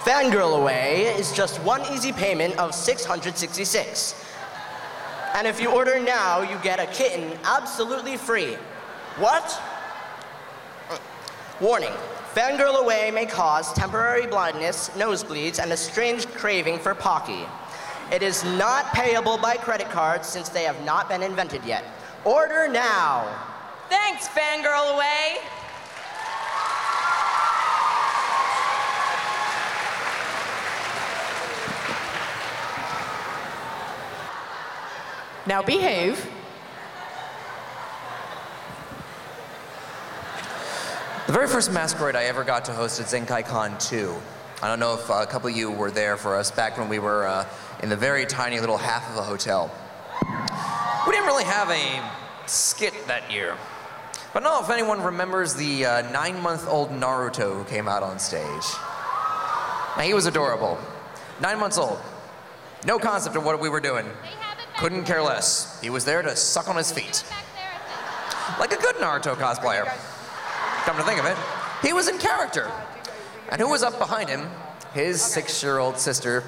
Fangirl 0.00 0.58
Away 0.58 1.14
is 1.18 1.30
just 1.32 1.60
one 1.62 1.82
easy 1.92 2.12
payment 2.12 2.58
of 2.58 2.74
666. 2.74 4.24
And 5.34 5.46
if 5.46 5.60
you 5.60 5.70
order 5.70 6.00
now, 6.00 6.40
you 6.40 6.56
get 6.62 6.80
a 6.80 6.86
kitten 6.86 7.38
absolutely 7.44 8.16
free. 8.16 8.54
What? 9.18 9.60
Uh, 10.88 10.96
warning. 11.60 11.92
Fangirl 12.34 12.80
Away 12.82 13.10
may 13.10 13.24
cause 13.26 13.72
temporary 13.72 14.26
blindness, 14.26 14.90
nosebleeds, 14.90 15.58
and 15.58 15.72
a 15.72 15.76
strange 15.76 16.26
craving 16.28 16.78
for 16.78 16.94
Pocky. 16.94 17.46
It 18.12 18.22
is 18.22 18.44
not 18.44 18.92
payable 18.92 19.38
by 19.38 19.56
credit 19.56 19.88
cards 19.88 20.28
since 20.28 20.48
they 20.48 20.64
have 20.64 20.82
not 20.84 21.08
been 21.08 21.22
invented 21.22 21.64
yet. 21.64 21.84
Order 22.24 22.68
now. 22.68 23.26
Thanks, 23.88 24.28
fangirl 24.28 24.94
away. 24.94 25.38
Now 35.46 35.62
behave. 35.62 36.30
The 41.28 41.34
very 41.34 41.46
first 41.46 41.70
masquerade 41.74 42.16
I 42.16 42.24
ever 42.24 42.42
got 42.42 42.64
to 42.64 42.72
host 42.72 42.98
at 43.00 43.06
Zenkai 43.06 43.44
Con 43.44 43.76
2. 43.76 44.16
I 44.62 44.66
don't 44.66 44.80
know 44.80 44.94
if 44.94 45.10
uh, 45.10 45.16
a 45.16 45.26
couple 45.26 45.50
of 45.50 45.54
you 45.54 45.70
were 45.70 45.90
there 45.90 46.16
for 46.16 46.34
us 46.34 46.50
back 46.50 46.78
when 46.78 46.88
we 46.88 46.98
were 46.98 47.26
uh, 47.26 47.46
in 47.82 47.90
the 47.90 47.96
very 47.96 48.24
tiny 48.24 48.58
little 48.60 48.78
half 48.78 49.10
of 49.10 49.18
a 49.18 49.22
hotel. 49.22 49.70
We 51.06 51.12
didn't 51.12 51.26
really 51.26 51.44
have 51.44 51.68
a 51.68 52.48
skit 52.48 52.94
that 53.08 53.30
year. 53.30 53.58
But 54.32 54.42
I 54.42 54.46
don't 54.46 54.58
know 54.58 54.64
if 54.64 54.70
anyone 54.70 55.02
remembers 55.02 55.52
the 55.52 55.84
uh, 55.84 56.10
nine 56.12 56.40
month 56.40 56.66
old 56.66 56.88
Naruto 56.92 57.58
who 57.58 57.64
came 57.64 57.88
out 57.88 58.02
on 58.02 58.18
stage. 58.18 58.64
Now, 59.98 60.04
he 60.04 60.14
was 60.14 60.24
adorable. 60.24 60.78
Nine 61.42 61.60
months 61.60 61.76
old. 61.76 61.98
No 62.86 62.98
concept 62.98 63.36
of 63.36 63.44
what 63.44 63.60
we 63.60 63.68
were 63.68 63.80
doing. 63.80 64.06
Couldn't 64.78 65.04
care 65.04 65.22
less. 65.22 65.78
He 65.82 65.90
was 65.90 66.06
there 66.06 66.22
to 66.22 66.34
suck 66.34 66.68
on 66.68 66.76
his 66.76 66.90
feet. 66.90 67.22
like 68.58 68.72
a 68.72 68.80
good 68.80 68.96
Naruto 68.96 69.34
cosplayer. 69.34 69.94
Come 70.88 70.96
to 70.96 71.02
think 71.02 71.20
of 71.20 71.26
it, 71.26 71.36
he 71.86 71.92
was 71.92 72.08
in 72.08 72.16
character. 72.16 72.72
And 73.50 73.60
who 73.60 73.68
was 73.68 73.82
up 73.82 73.98
behind 73.98 74.30
him? 74.30 74.48
His 74.94 75.20
six 75.20 75.62
year 75.62 75.76
old 75.76 75.98
sister, 75.98 76.42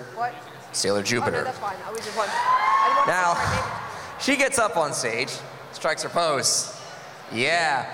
Sailor 0.73 1.02
Jupiter. 1.02 1.44
fine. 1.44 1.76
I 1.85 1.90
was 1.90 2.00
just 2.00 2.16
wondering. 2.16 2.38
I 2.38 3.04
Now, 3.06 4.18
she 4.18 4.38
gets 4.38 4.59
up 4.59 4.78
on 4.78 4.94
stage, 4.94 5.28
strikes 5.73 6.04
her 6.04 6.09
pose. 6.09 6.75
Yeah, 7.30 7.87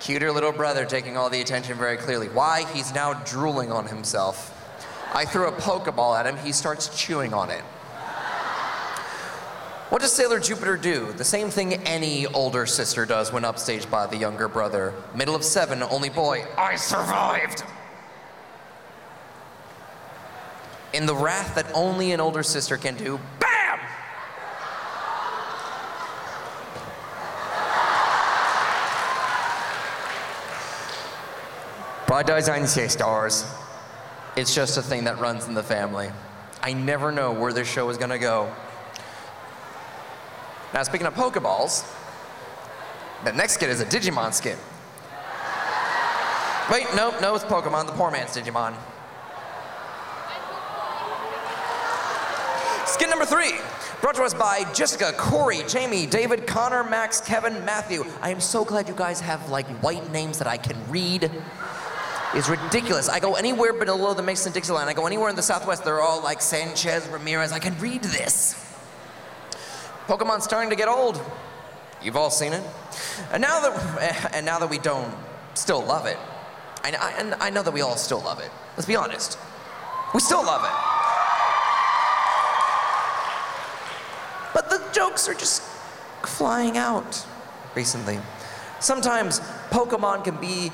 cuter 0.00 0.32
little 0.32 0.52
brother 0.52 0.86
taking 0.86 1.18
all 1.18 1.28
the 1.28 1.42
attention 1.42 1.76
very 1.76 1.98
clearly. 1.98 2.28
Why? 2.30 2.64
He's 2.72 2.94
now 2.94 3.12
drooling 3.12 3.70
on 3.70 3.86
himself. 3.86 4.52
I 5.14 5.26
threw 5.26 5.48
a 5.48 5.52
Pokeball 5.52 6.18
at 6.18 6.24
him, 6.24 6.38
he 6.38 6.52
starts 6.52 6.98
chewing 6.98 7.34
on 7.34 7.50
it. 7.50 7.62
What 9.94 10.02
does 10.02 10.10
Sailor 10.10 10.40
Jupiter 10.40 10.76
do? 10.76 11.12
The 11.12 11.24
same 11.24 11.50
thing 11.50 11.74
any 11.86 12.26
older 12.26 12.66
sister 12.66 13.06
does 13.06 13.32
when 13.32 13.44
upstaged 13.44 13.88
by 13.92 14.06
the 14.06 14.16
younger 14.16 14.48
brother. 14.48 14.92
Middle 15.14 15.36
of 15.36 15.44
seven, 15.44 15.84
only 15.84 16.08
boy. 16.08 16.44
I 16.58 16.74
survived! 16.74 17.62
In 20.92 21.06
the 21.06 21.14
wrath 21.14 21.54
that 21.54 21.70
only 21.74 22.10
an 22.10 22.18
older 22.18 22.42
sister 22.42 22.76
can 22.76 22.96
do, 22.96 23.20
BAM! 23.38 23.78
Brothers 32.08 32.48
and 32.48 32.68
sisters. 32.68 33.44
It's 34.34 34.52
just 34.52 34.76
a 34.76 34.82
thing 34.82 35.04
that 35.04 35.20
runs 35.20 35.46
in 35.46 35.54
the 35.54 35.62
family. 35.62 36.10
I 36.64 36.72
never 36.72 37.12
know 37.12 37.30
where 37.30 37.52
this 37.52 37.70
show 37.70 37.88
is 37.90 37.96
gonna 37.96 38.18
go. 38.18 38.52
Now, 40.74 40.82
speaking 40.82 41.06
of 41.06 41.14
Pokeballs, 41.14 41.88
the 43.22 43.32
next 43.32 43.54
skin 43.54 43.70
is 43.70 43.80
a 43.80 43.86
Digimon 43.86 44.34
skin. 44.34 44.58
Wait, 46.68 46.86
no, 46.96 47.16
no, 47.20 47.36
it's 47.36 47.44
Pokemon, 47.44 47.86
the 47.86 47.92
poor 47.92 48.10
man's 48.10 48.36
Digimon. 48.36 48.74
Skin 52.86 53.08
number 53.08 53.24
three, 53.24 53.52
brought 54.00 54.16
to 54.16 54.24
us 54.24 54.34
by 54.34 54.64
Jessica, 54.72 55.12
Corey, 55.16 55.60
Jamie, 55.68 56.06
David, 56.06 56.44
Connor, 56.44 56.82
Max, 56.82 57.20
Kevin, 57.20 57.64
Matthew. 57.64 58.04
I 58.20 58.30
am 58.30 58.40
so 58.40 58.64
glad 58.64 58.88
you 58.88 58.94
guys 58.94 59.20
have 59.20 59.48
like 59.50 59.68
white 59.80 60.10
names 60.10 60.38
that 60.38 60.48
I 60.48 60.56
can 60.56 60.76
read. 60.90 61.30
It's 62.34 62.48
ridiculous. 62.48 63.08
I 63.08 63.20
go 63.20 63.36
anywhere 63.36 63.74
below 63.74 64.12
the 64.12 64.24
Mason 64.24 64.52
Dixie 64.52 64.72
line. 64.72 64.88
I 64.88 64.92
go 64.92 65.06
anywhere 65.06 65.30
in 65.30 65.36
the 65.36 65.42
Southwest. 65.42 65.84
They're 65.84 66.00
all 66.00 66.20
like 66.20 66.40
Sanchez, 66.40 67.06
Ramirez. 67.06 67.52
I 67.52 67.60
can 67.60 67.78
read 67.78 68.02
this. 68.02 68.63
Pokemon's 70.06 70.44
starting 70.44 70.70
to 70.70 70.76
get 70.76 70.88
old. 70.88 71.20
You've 72.02 72.16
all 72.16 72.30
seen 72.30 72.52
it. 72.52 72.62
And 73.32 73.40
now 73.40 73.60
that 73.60 74.30
and 74.34 74.44
now 74.44 74.58
that 74.58 74.68
we 74.68 74.78
don't 74.78 75.12
still 75.54 75.82
love 75.84 76.06
it, 76.06 76.18
I, 76.82 76.92
I, 76.92 77.12
and 77.18 77.34
I 77.34 77.50
know 77.50 77.62
that 77.62 77.72
we 77.72 77.80
all 77.80 77.96
still 77.96 78.20
love 78.20 78.40
it. 78.40 78.50
Let's 78.76 78.86
be 78.86 78.96
honest. 78.96 79.38
We 80.12 80.20
still 80.20 80.44
love 80.44 80.64
it. 80.64 80.94
But 84.54 84.70
the 84.70 84.82
jokes 84.92 85.28
are 85.28 85.34
just 85.34 85.62
flying 86.22 86.76
out 86.76 87.26
recently. 87.74 88.20
Sometimes 88.80 89.40
Pokemon 89.70 90.24
can 90.24 90.36
be 90.36 90.70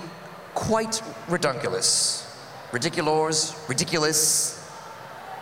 quite 0.55 1.01
ridiculous. 1.29 2.27
Ridiculous, 2.73 3.65
ridiculous, 3.69 4.71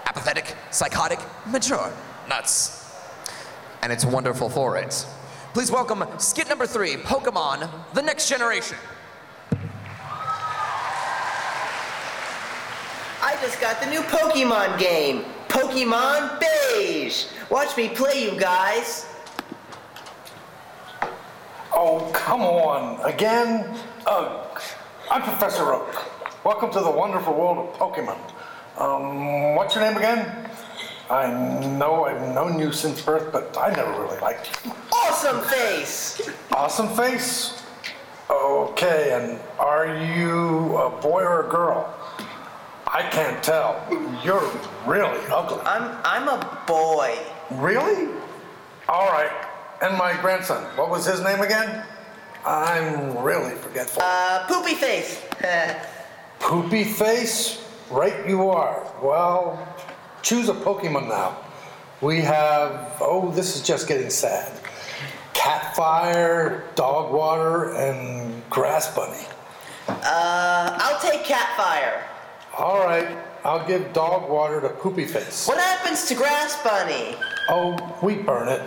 apathetic, 0.07 0.55
psychotic, 0.71 1.19
mature, 1.47 1.93
nuts. 2.29 2.78
And 3.83 3.93
it's 3.93 4.05
wonderful 4.05 4.49
for 4.49 4.77
it. 4.77 5.07
Please 5.55 5.71
welcome 5.71 6.05
skit 6.19 6.49
number 6.49 6.67
three 6.67 6.97
Pokemon 6.97 7.71
The 7.95 8.03
Next 8.03 8.29
Generation. 8.29 8.77
I 13.23 13.37
just 13.41 13.61
got 13.61 13.81
the 13.81 13.87
new 13.87 14.01
Pokemon 14.01 14.79
game, 14.79 15.25
Pokemon 15.49 16.41
Beige. 16.41 17.27
Watch 17.51 17.77
me 17.77 17.89
play, 17.89 18.25
you 18.25 18.39
guys. 18.39 19.07
Oh, 21.73 22.11
come 22.13 22.43
on. 22.43 23.01
Again? 23.09 23.79
Ugh. 24.07 24.61
I'm 25.11 25.23
Professor 25.23 25.73
Oak. 25.73 26.45
Welcome 26.45 26.71
to 26.73 26.81
the 26.81 26.91
wonderful 26.91 27.35
world 27.35 27.69
of 27.69 27.75
Pokemon. 27.79 28.19
Um, 28.77 29.55
what's 29.55 29.75
your 29.75 29.85
name 29.85 29.97
again? 29.97 30.48
I 31.11 31.31
know 31.79 32.05
I've 32.05 32.35
known 32.35 32.59
you 32.59 32.73
since 32.73 33.01
birth, 33.01 33.33
but 33.33 33.57
I 33.57 33.71
never 33.75 33.91
really 34.03 34.19
liked 34.21 34.65
you. 34.65 34.73
Awesome 34.93 35.41
face. 35.43 36.21
Awesome 36.53 36.89
face? 36.89 37.63
Okay, 38.31 39.13
and 39.13 39.41
are 39.59 39.87
you 40.05 40.77
a 40.77 40.91
boy 41.01 41.23
or 41.23 41.47
a 41.47 41.51
girl? 41.51 41.95
I 42.87 43.03
can't 43.11 43.43
tell. 43.43 43.87
You're 44.23 44.51
really 44.87 45.21
ugly. 45.31 45.61
I'm 45.65 45.97
I'm 46.05 46.29
a 46.29 46.63
boy. 46.67 47.19
Really? 47.53 48.09
All 48.89 49.09
right. 49.09 49.31
And 49.81 49.97
my 49.97 50.19
grandson, 50.21 50.63
what 50.77 50.91
was 50.91 51.07
his 51.07 51.23
name 51.23 51.41
again? 51.41 51.85
I'm 52.45 53.17
really 53.19 53.55
forgetful. 53.55 54.03
Uh, 54.05 54.47
poopy 54.47 54.75
face. 54.75 55.23
Poopy 56.41 56.85
face? 56.85 57.65
Right 57.91 58.29
you 58.29 58.49
are. 58.49 58.83
Well, 59.03 59.59
choose 60.29 60.51
a 60.51 60.55
Pokemon 60.55 61.09
now. 61.09 61.39
We 62.03 62.21
have, 62.21 62.99
oh, 63.01 63.33
this 63.33 63.57
is 63.57 63.63
just 63.63 63.89
getting 63.89 64.11
sad. 64.11 64.53
Catfire, 65.33 66.75
Dog 66.75 67.15
Water, 67.15 67.75
and 67.75 68.43
Grass 68.51 68.95
Bunny. 68.95 69.25
uh, 69.89 70.77
I'll 70.79 71.01
take 71.01 71.23
Catfire. 71.25 72.03
All 72.59 72.81
right, 72.81 73.17
I'll 73.43 73.67
give 73.67 73.91
Dog 73.95 74.29
Water 74.29 74.61
to 74.61 74.69
Poopy 74.69 75.07
Face. 75.07 75.49
What 75.49 75.59
happens 75.59 76.05
to 76.09 76.15
Grass 76.15 76.63
Bunny? 76.63 77.17
Oh, 77.49 77.99
we 78.03 78.17
burn 78.17 78.49
it. 78.49 78.61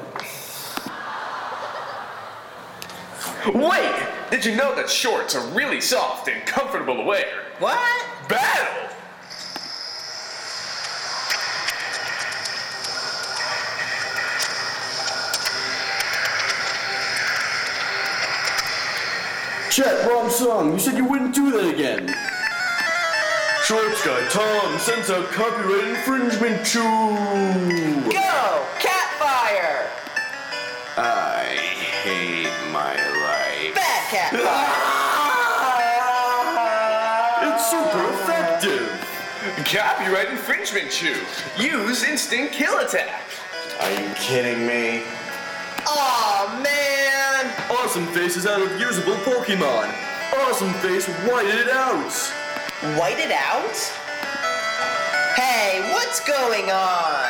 Wait! 3.53 4.07
Did 4.31 4.45
you 4.45 4.55
know 4.55 4.73
that 4.75 4.89
shorts 4.89 5.35
are 5.35 5.45
really 5.53 5.81
soft 5.81 6.27
and 6.27 6.43
comfortable 6.47 6.95
to 6.95 7.03
wear? 7.03 7.43
What? 7.59 7.77
Battle! 8.27 8.90
Chet, 19.71 20.05
wrong 20.05 20.29
song. 20.29 20.73
You 20.73 20.79
said 20.79 20.97
you 20.97 21.05
wouldn't 21.05 21.33
do 21.33 21.49
that 21.51 21.73
again. 21.73 22.05
Shorts 23.63 24.05
guy 24.05 24.27
Tom 24.27 24.77
sends 24.77 25.09
out 25.09 25.31
copyright 25.31 25.87
infringement 25.87 26.65
to. 26.65 26.79
Go! 28.11 28.65
Catfire! 28.83 29.87
I 30.97 31.55
hate 32.03 32.51
my 32.73 32.95
life. 33.23 33.73
Bad 33.73 34.03
Catfire! 34.11 34.75
It's 37.53 37.71
super 37.71 38.03
effective. 38.13 38.91
Copyright 39.73 40.31
infringement 40.31 40.91
chew. 40.91 41.15
Use 41.57 42.03
instant 42.03 42.51
kill 42.51 42.77
attack. 42.79 43.21
Are 43.79 43.89
you 43.89 44.13
kidding 44.15 44.67
me? 44.67 45.03
Aw, 47.81 47.85
man! 47.85 47.89
Awesome 47.89 48.07
Face 48.07 48.37
is 48.37 48.45
out 48.45 48.61
of 48.61 48.79
usable 48.79 49.15
Pokemon. 49.15 49.93
Awesome 50.33 50.73
Face 50.75 51.07
whited 51.07 51.55
it 51.55 51.69
out. 51.69 52.11
White 52.97 53.19
it 53.19 53.31
out? 53.31 53.75
Hey, 55.35 55.81
what's 55.93 56.19
going 56.25 56.69
on? 56.69 57.29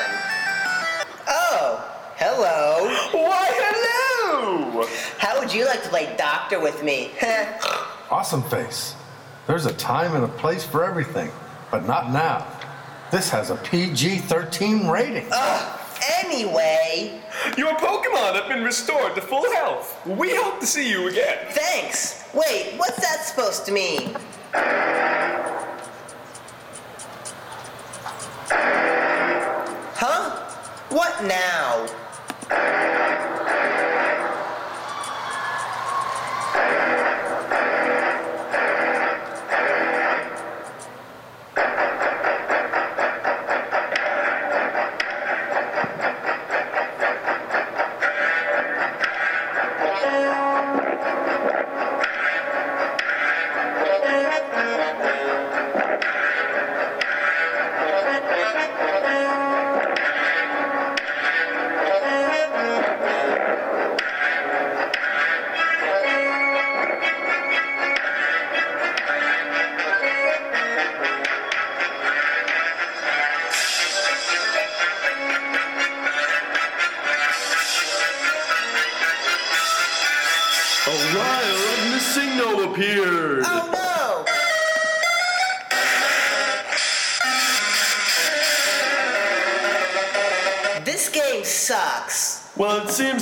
Oh, 1.27 1.83
hello. 2.17 2.87
Why, 3.11 3.49
hello! 3.53 4.87
How 5.17 5.39
would 5.39 5.53
you 5.53 5.65
like 5.65 5.83
to 5.83 5.89
play 5.89 6.13
doctor 6.17 6.59
with 6.59 6.83
me? 6.83 7.11
Awesome 8.11 8.43
Face. 8.43 8.93
There's 9.47 9.65
a 9.65 9.73
time 9.75 10.15
and 10.15 10.25
a 10.25 10.27
place 10.27 10.65
for 10.65 10.83
everything, 10.83 11.31
but 11.71 11.87
not 11.87 12.11
now. 12.11 12.45
This 13.09 13.29
has 13.29 13.51
a 13.51 13.55
PG 13.55 14.17
13 14.17 14.89
rating. 14.89 15.27
Ugh, 15.31 15.70
anyway, 16.19 17.19
Your 17.57 17.73
Pokemon 17.75 18.35
have 18.35 18.47
been 18.47 18.63
restored 18.63 19.15
to 19.15 19.21
full 19.21 19.51
health. 19.53 19.99
We 20.05 20.35
hope 20.35 20.59
to 20.59 20.65
see 20.65 20.89
you 20.89 21.07
again. 21.07 21.37
thanks. 21.51 22.23
Wait, 22.33 22.73
what's 22.77 22.97
that 23.01 23.25
supposed 23.25 23.65
to 23.65 23.71
mean? 23.71 24.15
Huh? 29.93 30.39
What 30.89 31.23
now? 31.25 31.87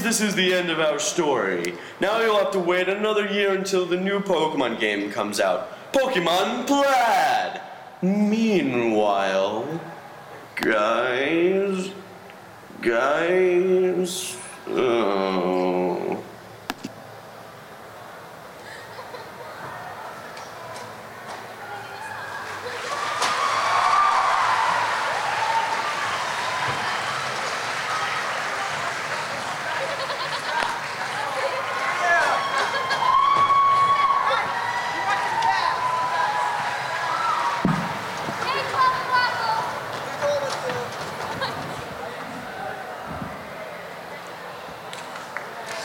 This 0.10 0.22
is 0.22 0.34
the 0.34 0.52
end 0.52 0.72
of 0.72 0.80
our 0.80 0.98
story. 0.98 1.76
Now 2.00 2.20
you'll 2.20 2.40
have 2.40 2.50
to 2.54 2.60
wait 2.60 2.90
another 2.90 3.28
year 3.28 3.54
until 3.54 3.86
the 3.86 3.96
new 3.96 4.20
Pokemon 4.20 4.80
game 4.80 5.12
comes 5.12 5.40
out. 5.40 5.94
Pokemon 5.94 6.66
Plaid! 6.66 7.62
Meanwhile, 8.02 9.80
guys, 10.56 11.92
guys, 12.82 14.36
oh. 14.70 15.80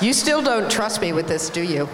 You 0.04 0.12
still 0.12 0.42
don't 0.42 0.70
trust 0.70 1.00
me 1.00 1.14
with 1.14 1.26
this, 1.28 1.48
do 1.48 1.62
you? 1.62 1.88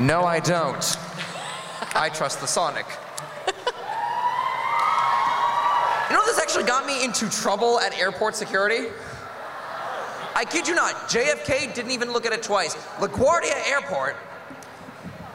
No, 0.00 0.24
I 0.24 0.40
don't. 0.40 0.96
I 1.94 2.10
trust 2.12 2.40
the 2.40 2.48
Sonic. 2.48 2.86
You 6.10 6.16
know, 6.16 6.24
this 6.26 6.40
actually 6.40 6.64
got 6.64 6.86
me 6.86 7.04
into 7.04 7.30
trouble 7.30 7.78
at 7.78 7.96
airport 7.96 8.34
security. 8.34 8.88
I 10.34 10.44
kid 10.44 10.66
you 10.66 10.74
not, 10.74 10.94
JFK 11.08 11.72
didn't 11.72 11.92
even 11.92 12.12
look 12.12 12.26
at 12.26 12.32
it 12.32 12.42
twice. 12.42 12.74
LaGuardia 12.98 13.70
Airport. 13.70 14.16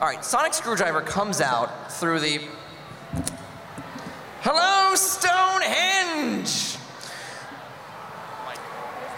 All 0.01 0.07
right, 0.09 0.25
Sonic 0.25 0.53
Screwdriver 0.53 0.99
comes 0.99 1.39
out 1.39 1.93
through 1.93 2.19
the. 2.19 2.41
Hello, 4.41 4.95
Stonehenge! 4.95 6.77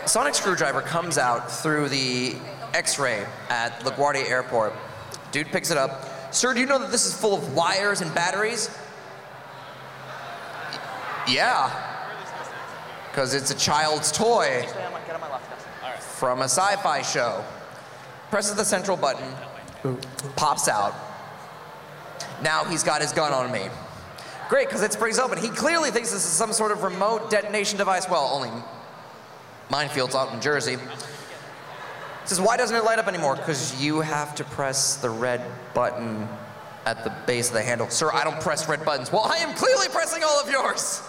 Sonic 0.09 0.33
Screwdriver 0.33 0.81
comes 0.81 1.19
out 1.19 1.51
through 1.51 1.87
the 1.87 2.35
X-ray 2.73 3.23
at 3.49 3.79
LaGuardia 3.81 4.27
Airport. 4.27 4.73
Dude 5.31 5.45
picks 5.49 5.69
it 5.69 5.77
up. 5.77 6.33
Sir, 6.33 6.55
do 6.55 6.59
you 6.59 6.65
know 6.65 6.79
that 6.79 6.89
this 6.89 7.05
is 7.05 7.13
full 7.13 7.35
of 7.35 7.53
wires 7.53 8.01
and 8.01 8.11
batteries? 8.15 8.75
Yeah. 11.27 11.69
Because 13.11 13.35
it's 13.35 13.51
a 13.51 13.55
child's 13.55 14.11
toy 14.11 14.65
from 15.99 16.39
a 16.39 16.45
sci-fi 16.45 17.03
show. 17.03 17.45
Presses 18.31 18.55
the 18.55 18.65
central 18.65 18.97
button, 18.97 19.31
pops 20.35 20.67
out. 20.67 20.95
Now 22.41 22.63
he's 22.63 22.81
got 22.81 23.01
his 23.01 23.11
gun 23.11 23.31
on 23.31 23.51
me. 23.51 23.67
Great, 24.49 24.69
because 24.69 24.81
it 24.81 24.91
springs 24.91 25.19
open. 25.19 25.37
He 25.37 25.49
clearly 25.49 25.91
thinks 25.91 26.09
this 26.09 26.25
is 26.25 26.31
some 26.31 26.51
sort 26.51 26.71
of 26.71 26.81
remote 26.81 27.29
detonation 27.29 27.77
device. 27.77 28.09
Well, 28.09 28.27
only 28.33 28.49
minefields 29.69 30.15
out 30.15 30.33
in 30.33 30.41
Jersey. 30.41 30.77
Says, 32.25 32.41
why 32.41 32.57
doesn't 32.57 32.75
it 32.75 32.83
light 32.83 32.99
up 32.99 33.07
anymore? 33.07 33.35
Because 33.35 33.81
you 33.83 34.01
have 34.01 34.35
to 34.35 34.43
press 34.43 34.97
the 34.97 35.09
red 35.09 35.41
button 35.73 36.27
at 36.85 37.03
the 37.03 37.11
base 37.25 37.47
of 37.47 37.53
the 37.53 37.63
handle. 37.63 37.89
Sir, 37.89 38.11
I 38.13 38.23
don't 38.23 38.39
press 38.39 38.67
red 38.69 38.85
buttons. 38.85 39.11
Well, 39.11 39.23
I 39.23 39.37
am 39.37 39.55
clearly 39.55 39.87
pressing 39.89 40.23
all 40.23 40.39
of 40.39 40.49
yours. 40.49 41.01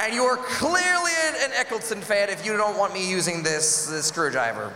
And 0.00 0.14
you 0.14 0.24
are 0.24 0.36
clearly 0.36 1.10
an, 1.42 1.50
Eccleston 1.54 2.00
fan 2.00 2.30
if 2.30 2.44
you 2.46 2.56
don't 2.56 2.78
want 2.78 2.94
me 2.94 3.08
using 3.08 3.42
this, 3.42 3.86
this 3.86 4.06
screwdriver. 4.06 4.72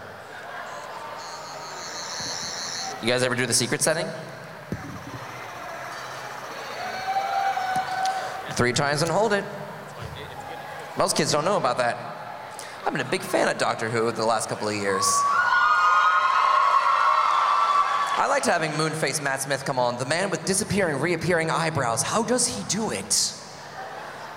You 3.00 3.08
guys 3.08 3.22
ever 3.22 3.34
do 3.34 3.46
the 3.46 3.54
secret 3.54 3.80
setting? 3.80 4.06
Three 8.52 8.72
times 8.72 9.02
and 9.02 9.10
hold 9.10 9.32
it. 9.32 9.44
Most 10.96 11.16
kids 11.16 11.32
don't 11.32 11.44
know 11.44 11.56
about 11.56 11.78
that. 11.78 12.13
I've 12.86 12.92
been 12.92 13.00
a 13.00 13.10
big 13.10 13.22
fan 13.22 13.48
of 13.48 13.56
Doctor 13.56 13.88
Who 13.88 14.12
the 14.12 14.26
last 14.26 14.50
couple 14.50 14.68
of 14.68 14.74
years. 14.74 15.06
I 18.16 18.26
liked 18.28 18.44
having 18.44 18.72
Moonface 18.72 19.22
Matt 19.22 19.40
Smith 19.40 19.64
come 19.64 19.78
on, 19.78 19.98
the 19.98 20.04
man 20.04 20.28
with 20.28 20.44
disappearing, 20.44 21.00
reappearing 21.00 21.50
eyebrows. 21.50 22.02
How 22.02 22.22
does 22.22 22.46
he 22.46 22.62
do 22.68 22.90
it? 22.90 23.34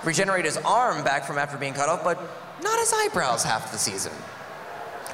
Regenerate 0.05 0.45
his 0.45 0.55
arm 0.57 1.03
back 1.03 1.25
from 1.25 1.37
after 1.37 1.57
being 1.57 1.73
cut 1.73 1.89
off, 1.89 2.05
but 2.05 2.17
not 2.63 2.79
his 2.79 2.93
eyebrows 2.95 3.43
half 3.43 3.69
the 3.73 3.77
season. 3.77 4.13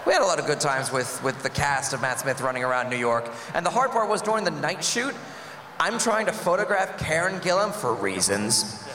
We 0.06 0.14
had 0.14 0.22
a 0.22 0.26
lot 0.26 0.38
of 0.38 0.46
good 0.46 0.60
times 0.60 0.92
with, 0.92 1.22
with 1.24 1.42
the 1.42 1.50
cast 1.50 1.92
of 1.94 2.02
Matt 2.02 2.20
Smith 2.20 2.40
running 2.40 2.64
around 2.64 2.92
New 2.92 2.98
York. 2.98 3.32
And 3.56 3.66
the 3.66 3.72
hard 3.72 3.90
part 3.90 4.10
was 4.10 4.22
during 4.22 4.44
the 4.44 4.52
night 4.52 4.84
shoot, 4.84 5.16
I'm 5.80 5.98
trying 5.98 6.28
to 6.28 6.34
photograph 6.34 7.00
Karen 7.00 7.40
Gillan 7.42 7.74
for 7.74 7.96
reasons. 7.96 8.88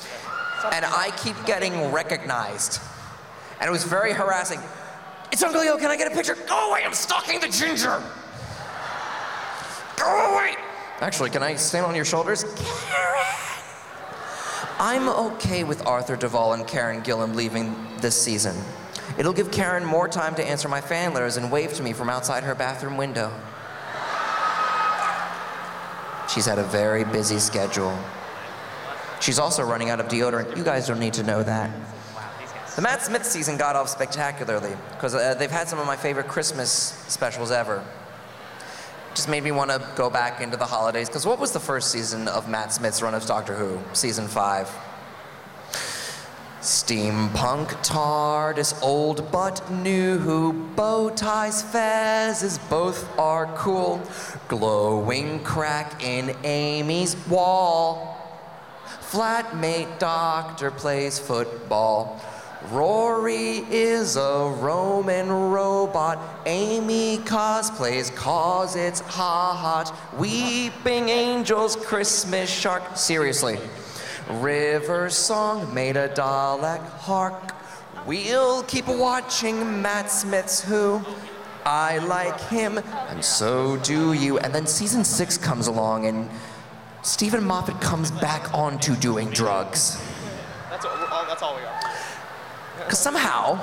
And 0.72 0.84
I 0.84 1.10
keep 1.16 1.34
getting 1.44 1.90
recognized. 1.90 2.80
And 3.60 3.68
it 3.68 3.72
was 3.72 3.84
very 3.84 4.12
harassing. 4.12 4.60
It's 5.32 5.42
Uncle 5.42 5.64
Yo, 5.64 5.76
can 5.76 5.90
I 5.90 5.96
get 5.96 6.10
a 6.10 6.14
picture? 6.14 6.36
Go 6.46 6.70
away, 6.70 6.82
I'm 6.84 6.94
stalking 6.94 7.40
the 7.40 7.48
ginger. 7.48 8.02
Go 9.96 10.34
away. 10.34 10.54
Actually, 11.00 11.30
can 11.30 11.42
I 11.42 11.54
stand 11.56 11.86
on 11.86 11.94
your 11.94 12.04
shoulders? 12.04 12.44
Karen! 12.44 13.18
I'm 14.80 15.08
okay 15.08 15.64
with 15.64 15.84
Arthur 15.86 16.16
Darvill 16.16 16.54
and 16.54 16.66
Karen 16.66 17.02
Gillan 17.02 17.34
leaving 17.34 17.74
this 18.00 18.20
season. 18.20 18.56
It'll 19.16 19.32
give 19.32 19.50
Karen 19.50 19.84
more 19.84 20.06
time 20.06 20.36
to 20.36 20.44
answer 20.44 20.68
my 20.68 20.80
fan 20.80 21.12
letters 21.12 21.36
and 21.36 21.50
wave 21.50 21.74
to 21.74 21.82
me 21.82 21.92
from 21.92 22.08
outside 22.08 22.44
her 22.44 22.54
bathroom 22.54 22.96
window. 22.96 23.32
She's 26.32 26.46
had 26.46 26.58
a 26.58 26.64
very 26.64 27.04
busy 27.04 27.38
schedule. 27.38 27.98
She's 29.20 29.38
also 29.38 29.64
running 29.64 29.90
out 29.90 29.98
of 29.98 30.06
deodorant. 30.06 30.56
You 30.56 30.62
guys 30.62 30.86
don't 30.86 31.00
need 31.00 31.14
to 31.14 31.22
know 31.22 31.42
that. 31.42 31.70
The 32.78 32.82
Matt 32.82 33.02
Smith 33.02 33.24
season 33.24 33.56
got 33.56 33.74
off 33.74 33.88
spectacularly 33.88 34.70
because 34.92 35.12
uh, 35.12 35.34
they've 35.34 35.50
had 35.50 35.68
some 35.68 35.80
of 35.80 35.86
my 35.88 35.96
favorite 35.96 36.28
Christmas 36.28 36.70
specials 37.08 37.50
ever. 37.50 37.84
Just 39.16 39.28
made 39.28 39.42
me 39.42 39.50
want 39.50 39.72
to 39.72 39.84
go 39.96 40.08
back 40.08 40.40
into 40.40 40.56
the 40.56 40.64
holidays 40.64 41.08
because 41.08 41.26
what 41.26 41.40
was 41.40 41.50
the 41.50 41.58
first 41.58 41.90
season 41.90 42.28
of 42.28 42.48
Matt 42.48 42.72
Smith's 42.72 43.02
run 43.02 43.14
of 43.14 43.26
Doctor 43.26 43.56
Who? 43.56 43.80
Season 43.94 44.28
five. 44.28 44.70
Steampunk 46.60 47.66
TARDIS, 47.84 48.80
old 48.80 49.28
but 49.32 49.68
new, 49.72 50.18
who 50.18 50.52
bow 50.76 51.10
ties, 51.10 51.64
fezzes, 51.64 52.60
both 52.70 53.18
are 53.18 53.46
cool. 53.56 54.00
Glowing 54.46 55.42
crack 55.42 56.04
in 56.04 56.32
Amy's 56.44 57.16
wall. 57.26 58.16
Flatmate 59.00 59.98
doctor 59.98 60.70
plays 60.70 61.18
football. 61.18 62.24
Rory 62.70 63.64
is 63.70 64.16
a 64.16 64.52
Roman 64.58 65.30
robot. 65.30 66.18
Amy 66.44 67.18
cosplays 67.18 68.14
cause 68.14 68.74
it's 68.74 69.00
hot. 69.00 69.94
Weeping 70.18 71.08
Angels, 71.08 71.76
Christmas 71.76 72.50
Shark. 72.50 72.96
Seriously. 72.96 73.58
River 74.28 75.08
Song 75.08 75.72
made 75.72 75.96
a 75.96 76.08
Dalek 76.08 76.84
hark. 76.98 77.54
We'll 78.06 78.64
keep 78.64 78.88
watching 78.88 79.80
Matt 79.80 80.10
Smith's 80.10 80.62
Who. 80.62 81.00
I 81.64 81.98
like 81.98 82.40
him, 82.40 82.78
and 83.08 83.24
so 83.24 83.76
do 83.78 84.14
you. 84.14 84.38
And 84.38 84.54
then 84.54 84.66
season 84.66 85.04
six 85.04 85.36
comes 85.38 85.66
along, 85.66 86.06
and 86.06 86.28
Steven 87.02 87.44
Moffat 87.44 87.80
comes 87.80 88.10
back 88.10 88.52
onto 88.52 88.96
doing 88.96 89.30
drugs. 89.30 90.02
That's 90.70 90.84
all, 90.84 91.26
that's 91.26 91.42
all 91.42 91.56
we 91.56 91.62
are. 91.62 91.87
Because 92.88 93.00
somehow, 93.00 93.60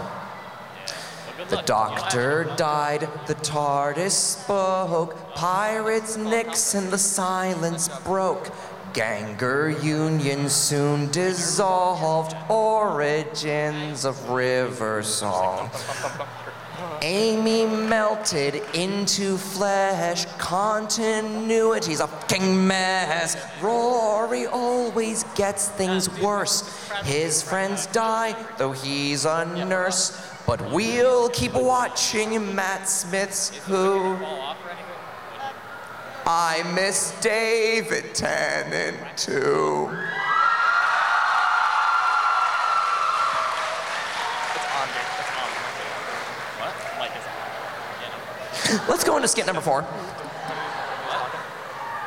the 1.49 1.63
doctor 1.65 2.43
died, 2.57 3.09
the 3.25 3.33
TARDIS 3.33 4.11
spoke, 4.11 5.33
pirates 5.33 6.15
Nixon, 6.15 6.91
the 6.91 6.99
silence 6.99 7.89
broke. 8.03 8.51
Ganger 8.93 9.71
Union 9.81 10.47
soon 10.47 11.09
dissolved, 11.09 12.35
origins 12.51 14.05
of 14.05 14.29
River 14.29 15.01
Song. 15.01 15.71
Amy 17.01 17.65
melted 17.65 18.61
into 18.73 19.37
flesh, 19.37 20.25
continuity's 20.37 21.99
a 21.99 22.07
fucking 22.07 22.67
mess. 22.67 23.37
Rory 23.61 24.47
always 24.47 25.23
gets 25.35 25.69
things 25.69 26.09
worse. 26.19 26.89
His 27.03 27.41
friends 27.41 27.87
die, 27.87 28.35
though 28.57 28.71
he's 28.71 29.25
a 29.25 29.45
nurse. 29.67 30.31
But 30.45 30.71
we'll 30.71 31.29
keep 31.29 31.53
watching 31.53 32.55
Matt 32.55 32.87
Smith's 32.87 33.49
Who. 33.65 34.17
I 36.27 36.63
miss 36.73 37.13
David 37.21 38.15
Tennant 38.15 38.97
too. 39.15 39.85
What? 46.57 46.73
Mike 46.97 47.11
is 47.15 47.23
Let's 48.87 49.03
go 49.03 49.15
into 49.15 49.27
skit 49.27 49.45
number 49.45 49.61
four. 49.61 49.85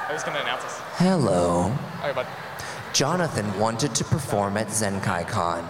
I 0.09 0.13
was 0.13 0.23
gonna 0.25 0.41
announce 0.41 0.65
this. 0.65 0.79
Hello. 0.97 1.73
Alright, 2.01 2.15
bud. 2.15 2.27
Jonathan 2.93 3.59
wanted 3.59 3.95
to 3.95 4.05
perform 4.05 4.57
at 4.57 4.69
Zenkai 4.69 5.29
Con. 5.29 5.69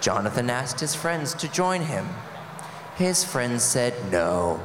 Jonathan 0.00 0.50
asked 0.50 0.80
his 0.80 0.94
friends 0.94 1.32
to 1.34 1.48
join 1.50 1.80
him. 1.80 2.06
His 2.96 3.24
friends 3.24 3.62
said 3.62 3.94
no. 4.10 4.60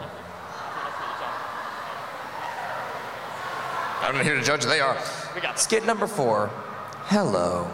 I'm 4.02 4.16
not 4.16 4.26
here 4.26 4.36
to 4.36 4.44
judge, 4.44 4.66
they 4.66 4.80
are. 4.80 4.98
We 5.36 5.42
got. 5.42 5.60
Skit 5.60 5.86
number 5.86 6.08
four. 6.08 6.50
Hello. 7.06 7.70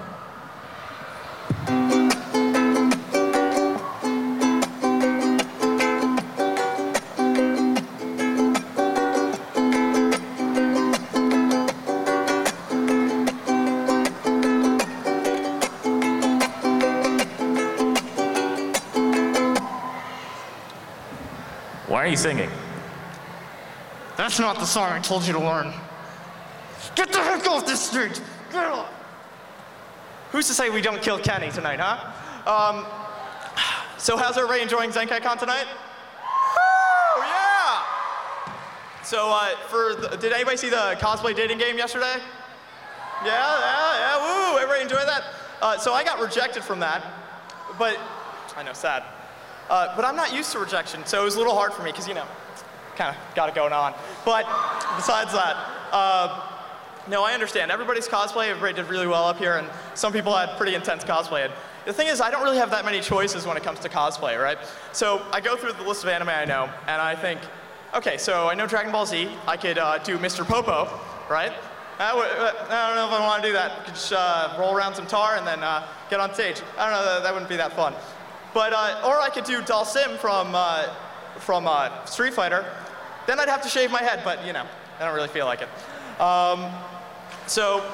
Are 22.08 22.12
you 22.12 22.16
singing? 22.16 22.50
That's 24.16 24.40
not 24.40 24.60
the 24.60 24.66
song 24.66 24.92
I 24.92 25.00
told 25.00 25.28
you 25.28 25.34
to 25.34 25.40
learn. 25.40 25.74
Get 26.96 27.12
the 27.12 27.20
heck 27.20 27.46
off 27.48 27.66
this 27.66 27.82
street! 27.82 28.22
Get 28.50 28.64
off! 28.64 28.90
Who's 30.32 30.48
to 30.48 30.54
say 30.54 30.70
we 30.70 30.82
don't 30.82 31.02
kill 31.02 31.20
Kenny 31.20 31.52
tonight, 31.52 31.82
huh? 31.82 32.00
Um, 32.50 32.86
so 33.98 34.16
how's 34.16 34.38
everybody 34.38 34.62
enjoying 34.62 34.92
Zenkai 34.92 35.22
Con 35.22 35.38
tonight? 35.38 35.66
Woo! 35.66 37.24
Yeah! 37.24 37.84
So 39.04 39.30
uh, 39.30 39.58
for 39.68 39.96
the, 39.96 40.16
did 40.16 40.32
anybody 40.32 40.56
see 40.56 40.70
the 40.70 40.96
cosplay 41.02 41.36
dating 41.36 41.58
game 41.58 41.78
yesterday? 41.78 42.16
Yeah, 43.26 43.60
yeah, 43.60 44.00
yeah. 44.00 44.54
Woo! 44.54 44.58
Everybody 44.60 44.82
enjoy 44.82 45.06
that? 45.06 45.24
Uh, 45.62 45.78
so 45.78 45.92
I 45.92 46.06
got 46.06 46.22
rejected 46.22 46.64
from 46.64 46.80
that, 46.80 47.04
but 47.78 48.00
I 48.56 48.64
know, 48.64 48.72
sad. 48.72 49.04
Uh, 49.70 49.96
but 49.96 50.06
I'm 50.06 50.16
not 50.16 50.34
used 50.34 50.52
to 50.54 50.60
rejection, 50.60 51.06
so 51.06 51.22
it 51.22 51.26
was 51.26 51.36
a 51.36 51.38
little 51.38 51.56
hard 51.56 51.74
for 51.74 51.84
me 51.84 51.92
because 51.92 52.08
you 52.08 52.14
know, 52.14 52.26
kind 52.96 53.16
of 53.16 53.36
got 53.36 53.50
it 53.50 53.56
going 53.56 53.74
on. 53.74 53.94
But 54.26 54.46
besides 54.96 55.32
that, 55.34 55.56
uh, 55.92 56.54
no, 57.08 57.24
I 57.24 57.34
understand. 57.34 57.72
Everybody's 57.72 58.08
cosplay, 58.08 58.50
everybody 58.50 58.74
did 58.74 58.90
really 58.90 59.08
well 59.08 59.26
up 59.26 59.38
here, 59.38 59.58
and 59.58 59.68
some 59.94 60.12
people 60.12 60.36
had 60.36 60.58
pretty 60.58 60.76
intense 60.76 61.04
cosplay. 61.04 61.46
And 61.46 61.54
the 61.86 61.94
thing 61.94 62.08
is, 62.08 62.20
I 62.20 62.30
don't 62.32 62.44
really 62.44 62.58
have 62.58 62.72
that 62.72 62.84
many 62.86 63.00
choices 63.00 63.46
when 63.46 63.56
it 63.56 63.64
comes 63.64 63.80
to 63.80 63.90
cosplay, 63.90 64.42
right? 64.42 64.58
So 64.92 65.26
I 65.32 65.40
go 65.40 65.56
through 65.56 65.74
the 65.74 65.84
list 65.84 66.04
of 66.04 66.10
anime 66.10 66.30
I 66.30 66.46
know, 66.46 66.70
and 66.88 67.02
I 67.02 67.16
think, 67.16 67.40
okay, 67.94 68.18
so 68.18 68.50
I 68.50 68.56
know 68.56 68.68
Dragon 68.68 68.92
Ball 68.92 69.06
Z. 69.06 69.30
I 69.48 69.56
could 69.58 69.78
uh, 69.78 69.98
do 70.00 70.18
Mr. 70.18 70.46
Popo, 70.46 70.90
right? 71.30 71.54
I, 72.00 72.10
w- 72.10 72.30
I 72.30 72.88
don't 72.88 72.96
know 72.96 73.08
if 73.08 73.14
I 73.14 73.26
want 73.26 73.42
to 73.42 73.50
do 73.50 73.54
that. 73.54 73.72
I 73.72 73.84
Could 73.86 73.94
just 73.96 74.14
uh, 74.14 74.56
roll 74.60 74.76
around 74.76 74.94
some 74.94 75.08
tar 75.08 75.36
and 75.38 75.48
then 75.48 75.64
uh, 75.64 75.88
get 76.10 76.20
on 76.20 76.34
stage. 76.34 76.62
I 76.78 76.90
don't 76.90 77.00
know. 77.00 77.06
That, 77.06 77.24
that 77.24 77.34
wouldn't 77.34 77.50
be 77.50 77.58
that 77.58 77.74
fun. 77.74 77.94
But 78.58 78.74
uh, 78.74 79.04
or 79.06 79.20
I 79.20 79.30
could 79.30 79.44
do 79.44 79.62
Dhalsim 79.62 80.18
from 80.18 80.56
uh, 80.56 80.92
from 81.36 81.68
uh, 81.68 82.04
Street 82.06 82.34
Fighter. 82.34 82.66
Then 83.28 83.40
I'd 83.40 83.50
have 83.50 83.62
to 83.62 83.70
shave 83.70 83.92
my 83.92 84.02
head, 84.02 84.22
but 84.24 84.44
you 84.48 84.52
know, 84.52 84.66
I 85.00 85.06
don't 85.06 85.14
really 85.14 85.28
feel 85.28 85.46
like 85.46 85.62
it. 85.62 85.70
Um, 86.20 86.66
so 87.46 87.88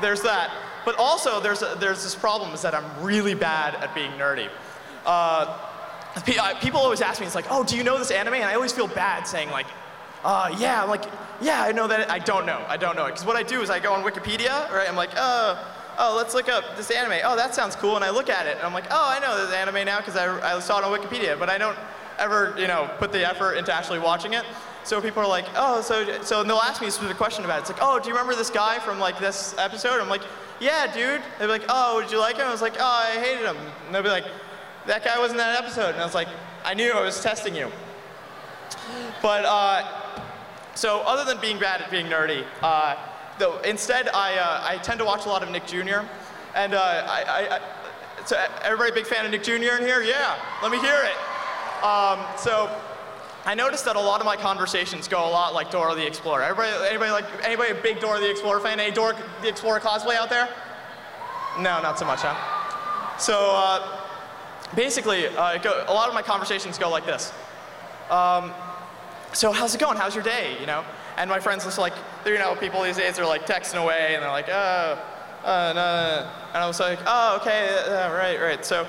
there's 0.00 0.22
that. 0.22 0.52
But 0.84 0.94
also 1.00 1.40
there's 1.40 1.62
a, 1.62 1.76
there's 1.80 2.04
this 2.04 2.14
problem 2.14 2.54
is 2.54 2.62
that 2.62 2.76
I'm 2.76 3.02
really 3.02 3.34
bad 3.34 3.74
at 3.74 3.92
being 3.92 4.12
nerdy. 4.12 4.48
Uh, 5.04 5.58
uh, 6.14 6.54
people 6.60 6.78
always 6.78 7.00
ask 7.00 7.18
me, 7.20 7.26
it's 7.26 7.34
like, 7.34 7.50
oh, 7.50 7.64
do 7.64 7.76
you 7.76 7.82
know 7.82 7.98
this 7.98 8.12
anime? 8.12 8.34
And 8.34 8.44
I 8.44 8.54
always 8.54 8.72
feel 8.72 8.86
bad 8.86 9.26
saying 9.26 9.50
like, 9.50 9.66
uh, 10.22 10.54
yeah, 10.60 10.80
I'm 10.80 10.88
like, 10.88 11.06
yeah, 11.40 11.60
I 11.62 11.72
know 11.72 11.88
that. 11.88 12.08
I 12.08 12.20
don't 12.20 12.46
know. 12.46 12.64
I 12.68 12.76
don't 12.76 12.94
know 12.94 13.06
it. 13.06 13.14
Because 13.14 13.26
what 13.26 13.34
I 13.34 13.42
do 13.42 13.62
is 13.62 13.68
I 13.68 13.80
go 13.80 13.94
on 13.94 14.04
Wikipedia, 14.04 14.70
right? 14.70 14.88
I'm 14.88 14.94
like, 14.94 15.10
oh, 15.16 15.58
oh, 15.98 16.14
let's 16.16 16.34
look 16.34 16.48
up 16.48 16.76
this 16.76 16.90
anime. 16.90 17.18
Oh, 17.24 17.36
that 17.36 17.54
sounds 17.54 17.76
cool. 17.76 17.96
And 17.96 18.04
I 18.04 18.10
look 18.10 18.30
at 18.30 18.46
it, 18.46 18.56
and 18.56 18.66
I'm 18.66 18.72
like, 18.72 18.86
oh, 18.90 19.14
I 19.16 19.18
know 19.18 19.44
this 19.44 19.54
anime 19.54 19.84
now 19.84 19.98
because 19.98 20.16
I, 20.16 20.56
I 20.56 20.58
saw 20.60 20.78
it 20.78 20.84
on 20.84 20.98
Wikipedia. 20.98 21.38
But 21.38 21.48
I 21.48 21.58
don't 21.58 21.76
ever, 22.18 22.54
you 22.58 22.66
know, 22.66 22.90
put 22.98 23.12
the 23.12 23.28
effort 23.28 23.54
into 23.54 23.74
actually 23.74 23.98
watching 23.98 24.32
it. 24.32 24.44
So 24.84 25.00
people 25.00 25.22
are 25.22 25.28
like, 25.28 25.46
oh, 25.56 25.82
so, 25.82 26.22
so 26.22 26.40
and 26.40 26.48
they'll 26.48 26.56
ask 26.56 26.80
me 26.80 26.88
a 26.88 26.90
specific 26.90 27.16
question 27.16 27.44
about 27.44 27.58
it. 27.58 27.60
It's 27.62 27.70
like, 27.70 27.80
oh, 27.82 27.98
do 27.98 28.08
you 28.08 28.14
remember 28.14 28.34
this 28.34 28.50
guy 28.50 28.78
from 28.78 28.98
like 28.98 29.18
this 29.18 29.54
episode? 29.58 30.00
I'm 30.00 30.08
like, 30.08 30.22
yeah, 30.60 30.86
dude. 30.92 31.20
They'll 31.38 31.48
be 31.48 31.52
like, 31.52 31.66
oh, 31.68 32.00
did 32.00 32.10
you 32.10 32.18
like 32.18 32.36
him? 32.36 32.46
I 32.46 32.50
was 32.50 32.62
like, 32.62 32.76
oh, 32.78 33.06
I 33.08 33.18
hated 33.20 33.44
him. 33.44 33.56
And 33.86 33.94
they'll 33.94 34.02
be 34.02 34.08
like, 34.08 34.24
that 34.86 35.04
guy 35.04 35.18
wasn't 35.18 35.40
in 35.40 35.46
that 35.46 35.62
episode. 35.62 35.90
And 35.90 36.00
I 36.00 36.04
was 36.04 36.14
like, 36.14 36.28
I 36.64 36.74
knew 36.74 36.92
I 36.92 37.02
was 37.02 37.22
testing 37.22 37.54
you. 37.54 37.70
But, 39.20 39.44
uh, 39.44 39.86
so 40.74 41.00
other 41.00 41.24
than 41.24 41.40
being 41.40 41.58
bad 41.58 41.82
at 41.82 41.90
being 41.90 42.06
nerdy, 42.06 42.44
uh, 42.62 42.96
though, 43.38 43.58
instead 43.60 44.08
I, 44.08 44.36
uh, 44.36 44.64
I 44.64 44.78
tend 44.78 44.98
to 44.98 45.04
watch 45.04 45.26
a 45.26 45.28
lot 45.28 45.42
of 45.42 45.50
Nick 45.50 45.66
Jr. 45.66 46.00
And 46.54 46.74
uh, 46.74 47.06
I, 47.08 47.22
I, 47.22 47.56
I, 47.56 47.60
so 48.24 48.36
everybody 48.62 48.92
big 48.92 49.06
fan 49.06 49.24
of 49.24 49.30
Nick 49.30 49.42
Jr. 49.42 49.52
in 49.52 49.82
here? 49.82 50.02
Yeah, 50.02 50.36
let 50.62 50.72
me 50.72 50.78
hear 50.78 51.04
it. 51.04 51.84
Um, 51.84 52.18
so 52.36 52.70
I 53.44 53.54
noticed 53.54 53.84
that 53.84 53.96
a 53.96 54.00
lot 54.00 54.20
of 54.20 54.26
my 54.26 54.36
conversations 54.36 55.08
go 55.08 55.18
a 55.18 55.30
lot 55.30 55.54
like 55.54 55.70
Dora 55.70 55.94
the 55.94 56.06
Explorer. 56.06 56.42
Everybody, 56.42 56.72
anybody 56.88 57.10
like, 57.10 57.24
anybody 57.44 57.70
a 57.70 57.74
big 57.74 58.00
Dora 58.00 58.20
the 58.20 58.30
Explorer 58.30 58.60
fan? 58.60 58.80
Any 58.80 58.92
Dora 58.92 59.16
the 59.42 59.48
Explorer 59.48 59.80
cosplay 59.80 60.16
out 60.16 60.28
there? 60.28 60.48
No, 61.56 61.80
not 61.80 61.98
so 61.98 62.04
much, 62.04 62.20
huh? 62.22 63.16
So 63.18 63.52
uh, 63.54 64.00
basically, 64.74 65.28
uh, 65.28 65.58
go, 65.58 65.84
a 65.88 65.92
lot 65.92 66.08
of 66.08 66.14
my 66.14 66.22
conversations 66.22 66.78
go 66.78 66.90
like 66.90 67.06
this. 67.06 67.32
Um, 68.10 68.52
so 69.32 69.52
how's 69.52 69.74
it 69.74 69.80
going? 69.80 69.96
How's 69.96 70.14
your 70.14 70.24
day? 70.24 70.56
You 70.60 70.66
know? 70.66 70.84
And 71.18 71.28
my 71.28 71.40
friends 71.40 71.64
just 71.64 71.78
like, 71.78 71.94
you 72.24 72.38
know, 72.38 72.54
people 72.54 72.80
these 72.84 72.96
days 72.96 73.18
are 73.18 73.26
like 73.26 73.44
texting 73.44 73.82
away 73.82 74.14
and 74.14 74.22
they're 74.22 74.30
like, 74.30 74.48
oh, 74.48 75.04
uh, 75.44 75.72
no, 75.74 75.82
no. 75.82 76.30
And 76.54 76.62
I 76.62 76.66
was 76.68 76.78
like, 76.78 77.00
oh, 77.06 77.38
okay, 77.40 77.76
uh, 77.88 78.14
right, 78.14 78.40
right. 78.40 78.64
So, 78.64 78.86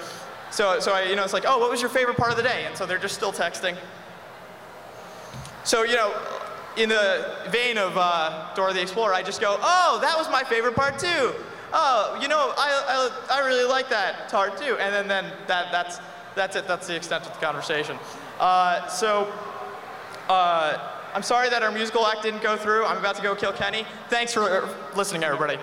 so, 0.51 0.79
so 0.79 0.91
I, 0.93 1.05
you 1.05 1.15
know, 1.15 1.23
it's 1.23 1.33
like, 1.33 1.45
oh, 1.47 1.57
what 1.57 1.71
was 1.71 1.81
your 1.81 1.89
favorite 1.89 2.17
part 2.17 2.29
of 2.29 2.37
the 2.37 2.43
day? 2.43 2.65
And 2.67 2.77
so 2.77 2.85
they're 2.85 2.99
just 2.99 3.15
still 3.15 3.33
texting. 3.33 3.75
So, 5.63 5.81
you 5.81 5.95
know, 5.95 6.15
in 6.77 6.89
the 6.89 7.35
vein 7.49 7.79
of 7.79 7.93
uh, 7.97 8.53
Dora 8.53 8.73
the 8.73 8.81
Explorer, 8.81 9.15
I 9.15 9.23
just 9.23 9.41
go, 9.41 9.57
oh, 9.59 9.97
that 10.03 10.15
was 10.15 10.29
my 10.29 10.43
favorite 10.43 10.75
part 10.75 10.99
too. 10.99 11.33
Oh, 11.73 12.19
you 12.21 12.27
know, 12.27 12.53
I, 12.55 13.09
I, 13.29 13.39
I 13.39 13.47
really 13.47 13.67
like 13.67 13.89
that 13.89 14.29
part 14.29 14.55
too. 14.55 14.77
And 14.79 14.93
then, 14.93 15.07
then 15.07 15.33
that, 15.47 15.71
that's, 15.71 15.99
that's 16.35 16.55
it. 16.55 16.67
That's 16.67 16.85
the 16.85 16.95
extent 16.95 17.25
of 17.25 17.33
the 17.33 17.43
conversation. 17.43 17.97
Uh, 18.39 18.87
so, 18.87 19.33
uh, 20.29 20.98
I'm 21.13 21.23
sorry 21.23 21.49
that 21.49 21.63
our 21.63 21.71
musical 21.71 22.05
act 22.05 22.23
didn't 22.23 22.43
go 22.43 22.55
through. 22.55 22.85
I'm 22.85 22.97
about 22.97 23.15
to 23.15 23.21
go 23.21 23.35
kill 23.35 23.51
Kenny. 23.51 23.85
Thanks 24.09 24.33
for 24.33 24.43
uh, 24.43 24.73
listening, 24.95 25.23
everybody. 25.23 25.57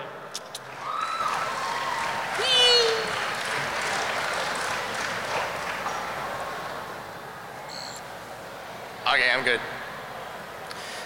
Okay, 9.13 9.31
I'm 9.31 9.43
good. 9.45 9.61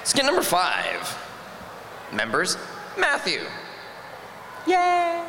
Skit 0.04 0.26
number 0.26 0.42
five. 0.42 1.18
Members, 2.12 2.58
Matthew. 2.98 3.42
Yay! 4.68 5.24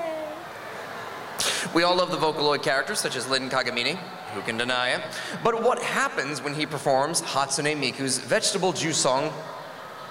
We 1.74 1.82
all 1.82 1.94
love 1.94 2.10
the 2.10 2.16
Vocaloid 2.16 2.62
characters 2.62 2.98
such 2.98 3.14
as 3.14 3.28
Len 3.28 3.50
Kagamine. 3.50 3.98
Who 4.34 4.40
can 4.42 4.56
deny 4.56 4.90
it? 4.90 5.02
But 5.44 5.62
what 5.62 5.82
happens 5.82 6.42
when 6.42 6.54
he 6.54 6.64
performs 6.64 7.20
Hatsune 7.22 7.78
Miku's 7.78 8.18
vegetable 8.18 8.72
juice 8.72 8.96
song, 8.96 9.30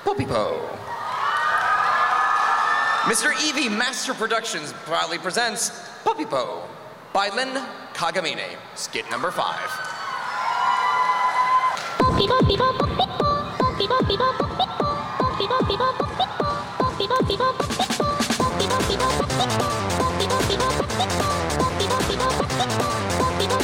Popipo? 0.04 0.60
Mr. 3.04 3.34
Evie 3.44 3.68
Master 3.68 4.14
Productions 4.14 4.74
proudly 4.86 5.18
presents 5.18 5.72
Popipo 6.04 6.62
by 7.14 7.30
Len 7.30 7.66
Kagamine, 7.94 8.58
skit 8.76 9.10
number 9.10 9.32
five. 9.32 9.70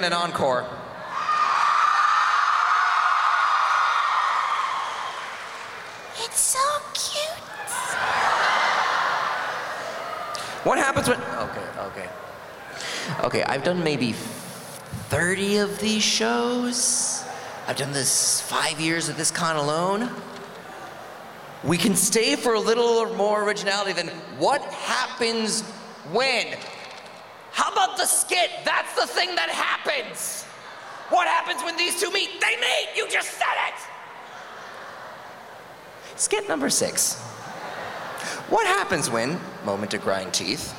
I'm 0.00 0.06
an 0.06 0.12
encore. 0.14 0.64
It's 6.16 6.40
so 6.40 6.58
cute. 6.94 7.44
What 10.64 10.78
happens 10.78 11.06
when. 11.06 11.20
Okay, 11.20 11.66
okay. 11.80 12.08
Okay, 13.24 13.42
I've 13.42 13.62
done 13.62 13.84
maybe 13.84 14.12
30 14.12 15.58
of 15.58 15.78
these 15.80 16.02
shows. 16.02 17.22
I've 17.68 17.76
done 17.76 17.92
this 17.92 18.40
five 18.40 18.80
years 18.80 19.10
of 19.10 19.18
this 19.18 19.30
con 19.30 19.56
alone. 19.56 20.08
We 21.62 21.76
can 21.76 21.94
stay 21.94 22.36
for 22.36 22.54
a 22.54 22.60
little 22.60 23.14
more 23.16 23.44
originality 23.44 23.92
than 23.92 24.08
what 24.38 24.62
happens 24.62 25.60
when. 26.10 26.56
How 27.52 27.72
about 27.72 27.96
the 27.96 28.06
skit? 28.06 28.50
That's 28.64 28.94
the 28.94 29.06
thing 29.06 29.34
that 29.34 29.48
happens. 29.48 30.44
What 31.10 31.26
happens 31.26 31.62
when 31.64 31.76
these 31.76 32.00
two 32.00 32.10
meet? 32.12 32.40
They 32.40 32.56
meet! 32.56 32.88
You 32.96 33.08
just 33.08 33.30
said 33.30 33.46
it! 33.68 33.74
Skit 36.16 36.48
number 36.48 36.70
six. 36.70 37.20
What 38.48 38.66
happens 38.66 39.10
when, 39.10 39.40
moment 39.64 39.90
to 39.92 39.98
grind 39.98 40.32
teeth, 40.32 40.72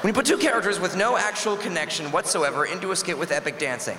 when 0.00 0.10
you 0.10 0.14
put 0.14 0.26
two 0.26 0.38
characters 0.38 0.78
with 0.78 0.96
no 0.96 1.16
actual 1.16 1.56
connection 1.56 2.10
whatsoever 2.12 2.66
into 2.66 2.92
a 2.92 2.96
skit 2.96 3.18
with 3.18 3.32
epic 3.32 3.58
dancing? 3.58 3.98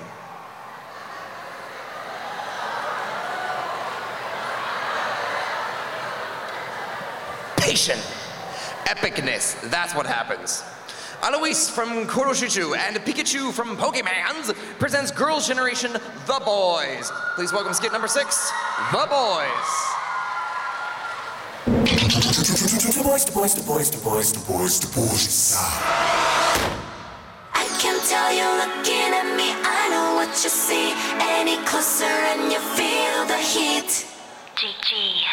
Patient. 7.57 7.99
Epicness. 8.85 9.59
That's 9.71 9.95
what 9.95 10.05
happens. 10.05 10.63
Alois 11.26 11.71
from 11.71 12.05
Kuroshitsuji 12.05 12.78
and 12.78 12.97
Pikachu 12.97 13.51
from 13.51 13.76
Pokemans 13.78 14.53
presents 14.78 15.09
Girls' 15.09 15.47
Generation 15.47 15.91
The 15.93 16.39
Boys. 16.45 17.11
Please 17.34 17.51
welcome 17.51 17.73
skit 17.73 17.91
number 17.91 18.07
six, 18.07 18.51
The 18.91 19.07
Boys. 19.09 19.49
The 21.65 23.01
boys, 23.03 23.26
the 23.26 23.32
boys, 23.32 23.55
the 23.55 23.63
boys, 23.63 23.89
the 23.89 23.97
boys, 24.03 24.34
the 24.34 24.53
boys, 24.53 24.80
the 24.80 24.88
boys. 24.93 25.55
I 27.53 27.65
can 27.80 27.99
tell 28.05 28.32
you're 28.32 28.57
looking 28.61 29.09
at 29.09 29.26
me. 29.36 29.49
I 29.65 29.89
know 29.89 30.13
what 30.21 30.30
you 30.43 30.49
see. 30.51 30.93
Any 31.17 31.57
closer 31.65 32.05
and 32.05 32.51
you 32.51 32.59
feel 32.78 33.26
the 33.26 33.41
heat. 33.41 34.05
GG. 34.55 35.26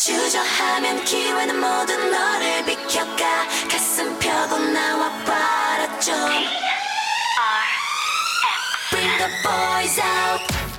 주저하면 0.00 1.04
기회는 1.04 1.60
모두 1.60 1.94
너를 1.94 2.64
비켜가. 2.64 3.46
가슴 3.70 4.18
펴고 4.18 4.56
나와 4.56 5.10
바라죠. 5.26 6.12
Bring 8.90 9.18
the 9.18 9.28
boys 9.44 10.00
out 10.00 10.69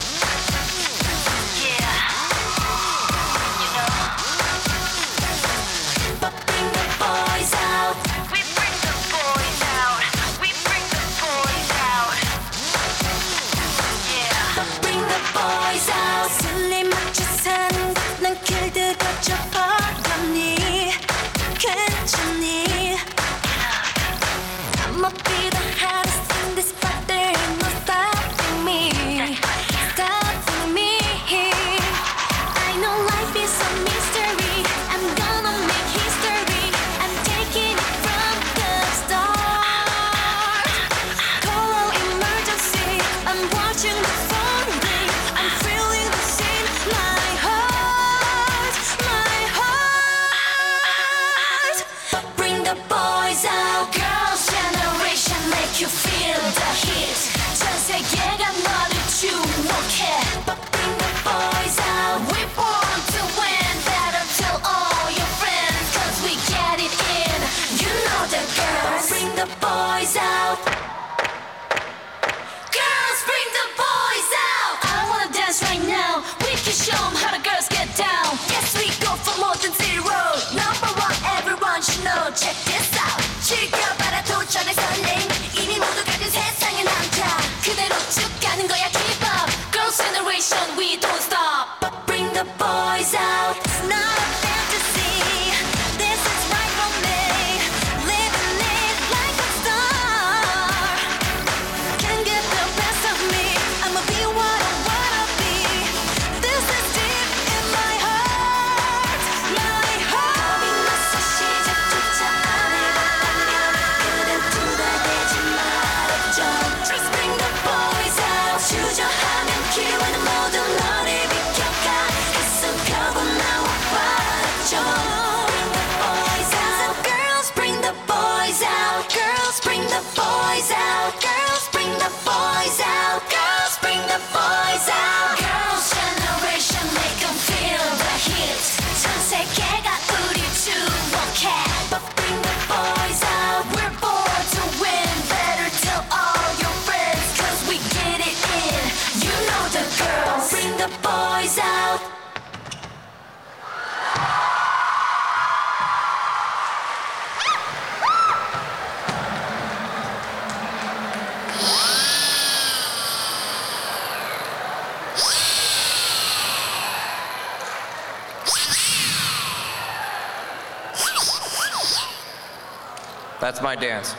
That's 173.41 173.61
my 173.61 173.75
dance. 173.75 174.13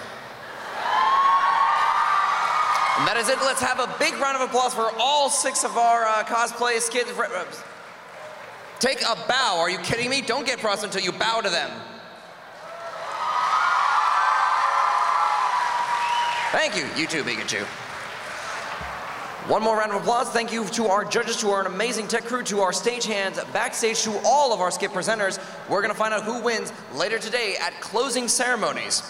And 2.98 3.08
that 3.08 3.16
is 3.16 3.28
it. 3.28 3.38
Let's 3.38 3.62
have 3.62 3.78
a 3.78 3.88
big 3.98 4.14
round 4.18 4.36
of 4.36 4.42
applause 4.42 4.74
for 4.74 4.90
all 4.98 5.30
six 5.30 5.64
of 5.64 5.78
our 5.78 6.04
uh, 6.04 6.24
cosplay 6.24 6.80
skits. 6.80 7.10
Take 8.80 9.00
a 9.02 9.14
bow. 9.28 9.58
Are 9.58 9.70
you 9.70 9.78
kidding 9.78 10.10
me? 10.10 10.20
Don't 10.20 10.44
get 10.44 10.58
cross 10.58 10.82
until 10.82 11.00
you 11.00 11.12
bow 11.12 11.40
to 11.40 11.48
them. 11.48 11.70
Thank 16.50 16.76
you. 16.76 16.84
You 17.00 17.06
too, 17.06 17.22
Pikachu. 17.22 17.64
One 19.48 19.60
more 19.60 19.76
round 19.76 19.90
of 19.90 20.00
applause. 20.00 20.28
Thank 20.28 20.52
you 20.52 20.64
to 20.66 20.86
our 20.86 21.04
judges, 21.04 21.36
to 21.38 21.50
our 21.50 21.66
amazing 21.66 22.06
tech 22.06 22.24
crew, 22.24 22.44
to 22.44 22.60
our 22.60 22.70
stagehands, 22.70 23.52
backstage, 23.52 24.00
to 24.02 24.16
all 24.24 24.52
of 24.52 24.60
our 24.60 24.70
skip 24.70 24.92
presenters. 24.92 25.40
We're 25.68 25.82
going 25.82 25.92
to 25.92 25.98
find 25.98 26.14
out 26.14 26.22
who 26.22 26.40
wins 26.40 26.72
later 26.94 27.18
today 27.18 27.56
at 27.60 27.72
closing 27.80 28.28
ceremonies. 28.28 29.02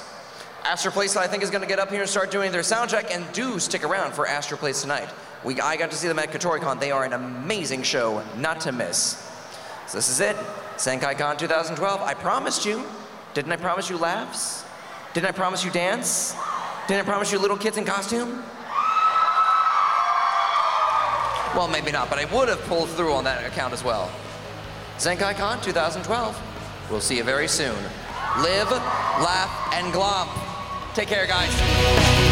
Astro 0.65 0.91
Place, 0.91 1.17
I 1.17 1.27
think, 1.27 1.43
is 1.43 1.51
going 1.51 1.61
to 1.61 1.69
get 1.69 1.79
up 1.79 1.91
here 1.91 2.01
and 2.01 2.09
start 2.09 2.31
doing 2.31 2.51
their 2.51 2.63
sound 2.63 2.89
check, 2.89 3.15
and 3.15 3.31
do 3.35 3.59
stick 3.59 3.85
around 3.85 4.15
for 4.15 4.27
Astro 4.27 4.57
Place 4.57 4.81
tonight. 4.81 5.11
We, 5.45 5.61
I 5.61 5.77
got 5.77 5.91
to 5.91 5.97
see 5.99 6.09
them 6.09 6.19
at 6.19 6.31
KatoriCon. 6.31 6.81
They 6.81 6.93
are 6.93 7.05
an 7.05 7.13
amazing 7.13 7.83
show, 7.83 8.25
not 8.39 8.59
to 8.63 8.73
miss. 8.73 9.31
So 9.87 9.99
this 9.99 10.09
is 10.09 10.21
it, 10.21 10.37
ZenkaiCon 10.77 11.37
2012. 11.37 12.01
I 12.01 12.15
promised 12.15 12.65
you. 12.65 12.83
Didn't 13.35 13.53
I 13.53 13.57
promise 13.57 13.91
you 13.91 13.99
laughs? 13.99 14.65
Didn't 15.13 15.27
I 15.27 15.33
promise 15.33 15.63
you 15.63 15.71
dance? 15.71 16.35
Didn't 16.89 17.03
I 17.03 17.05
promise 17.05 17.31
you 17.31 17.39
little 17.39 17.59
kids 17.59 17.77
in 17.77 17.85
costume? 17.85 18.43
Well, 21.55 21.69
maybe 21.69 21.93
not, 21.93 22.09
but 22.09 22.19
I 22.19 22.25
would 22.35 22.49
have 22.49 22.61
pulled 22.63 22.89
through 22.91 23.13
on 23.13 23.25
that 23.25 23.45
account 23.47 23.75
as 23.75 23.85
well. 23.85 24.11
ZenkaiCon 24.99 25.63
2012. 25.63 26.89
We'll 26.91 27.01
see 27.01 27.17
you 27.19 27.25
very 27.25 27.49
soon. 27.49 27.77
Live, 28.39 28.71
laugh, 28.71 29.75
and 29.75 29.93
glomp. 29.93 30.31
Take 30.95 31.09
care, 31.09 31.27
guys. 31.27 32.32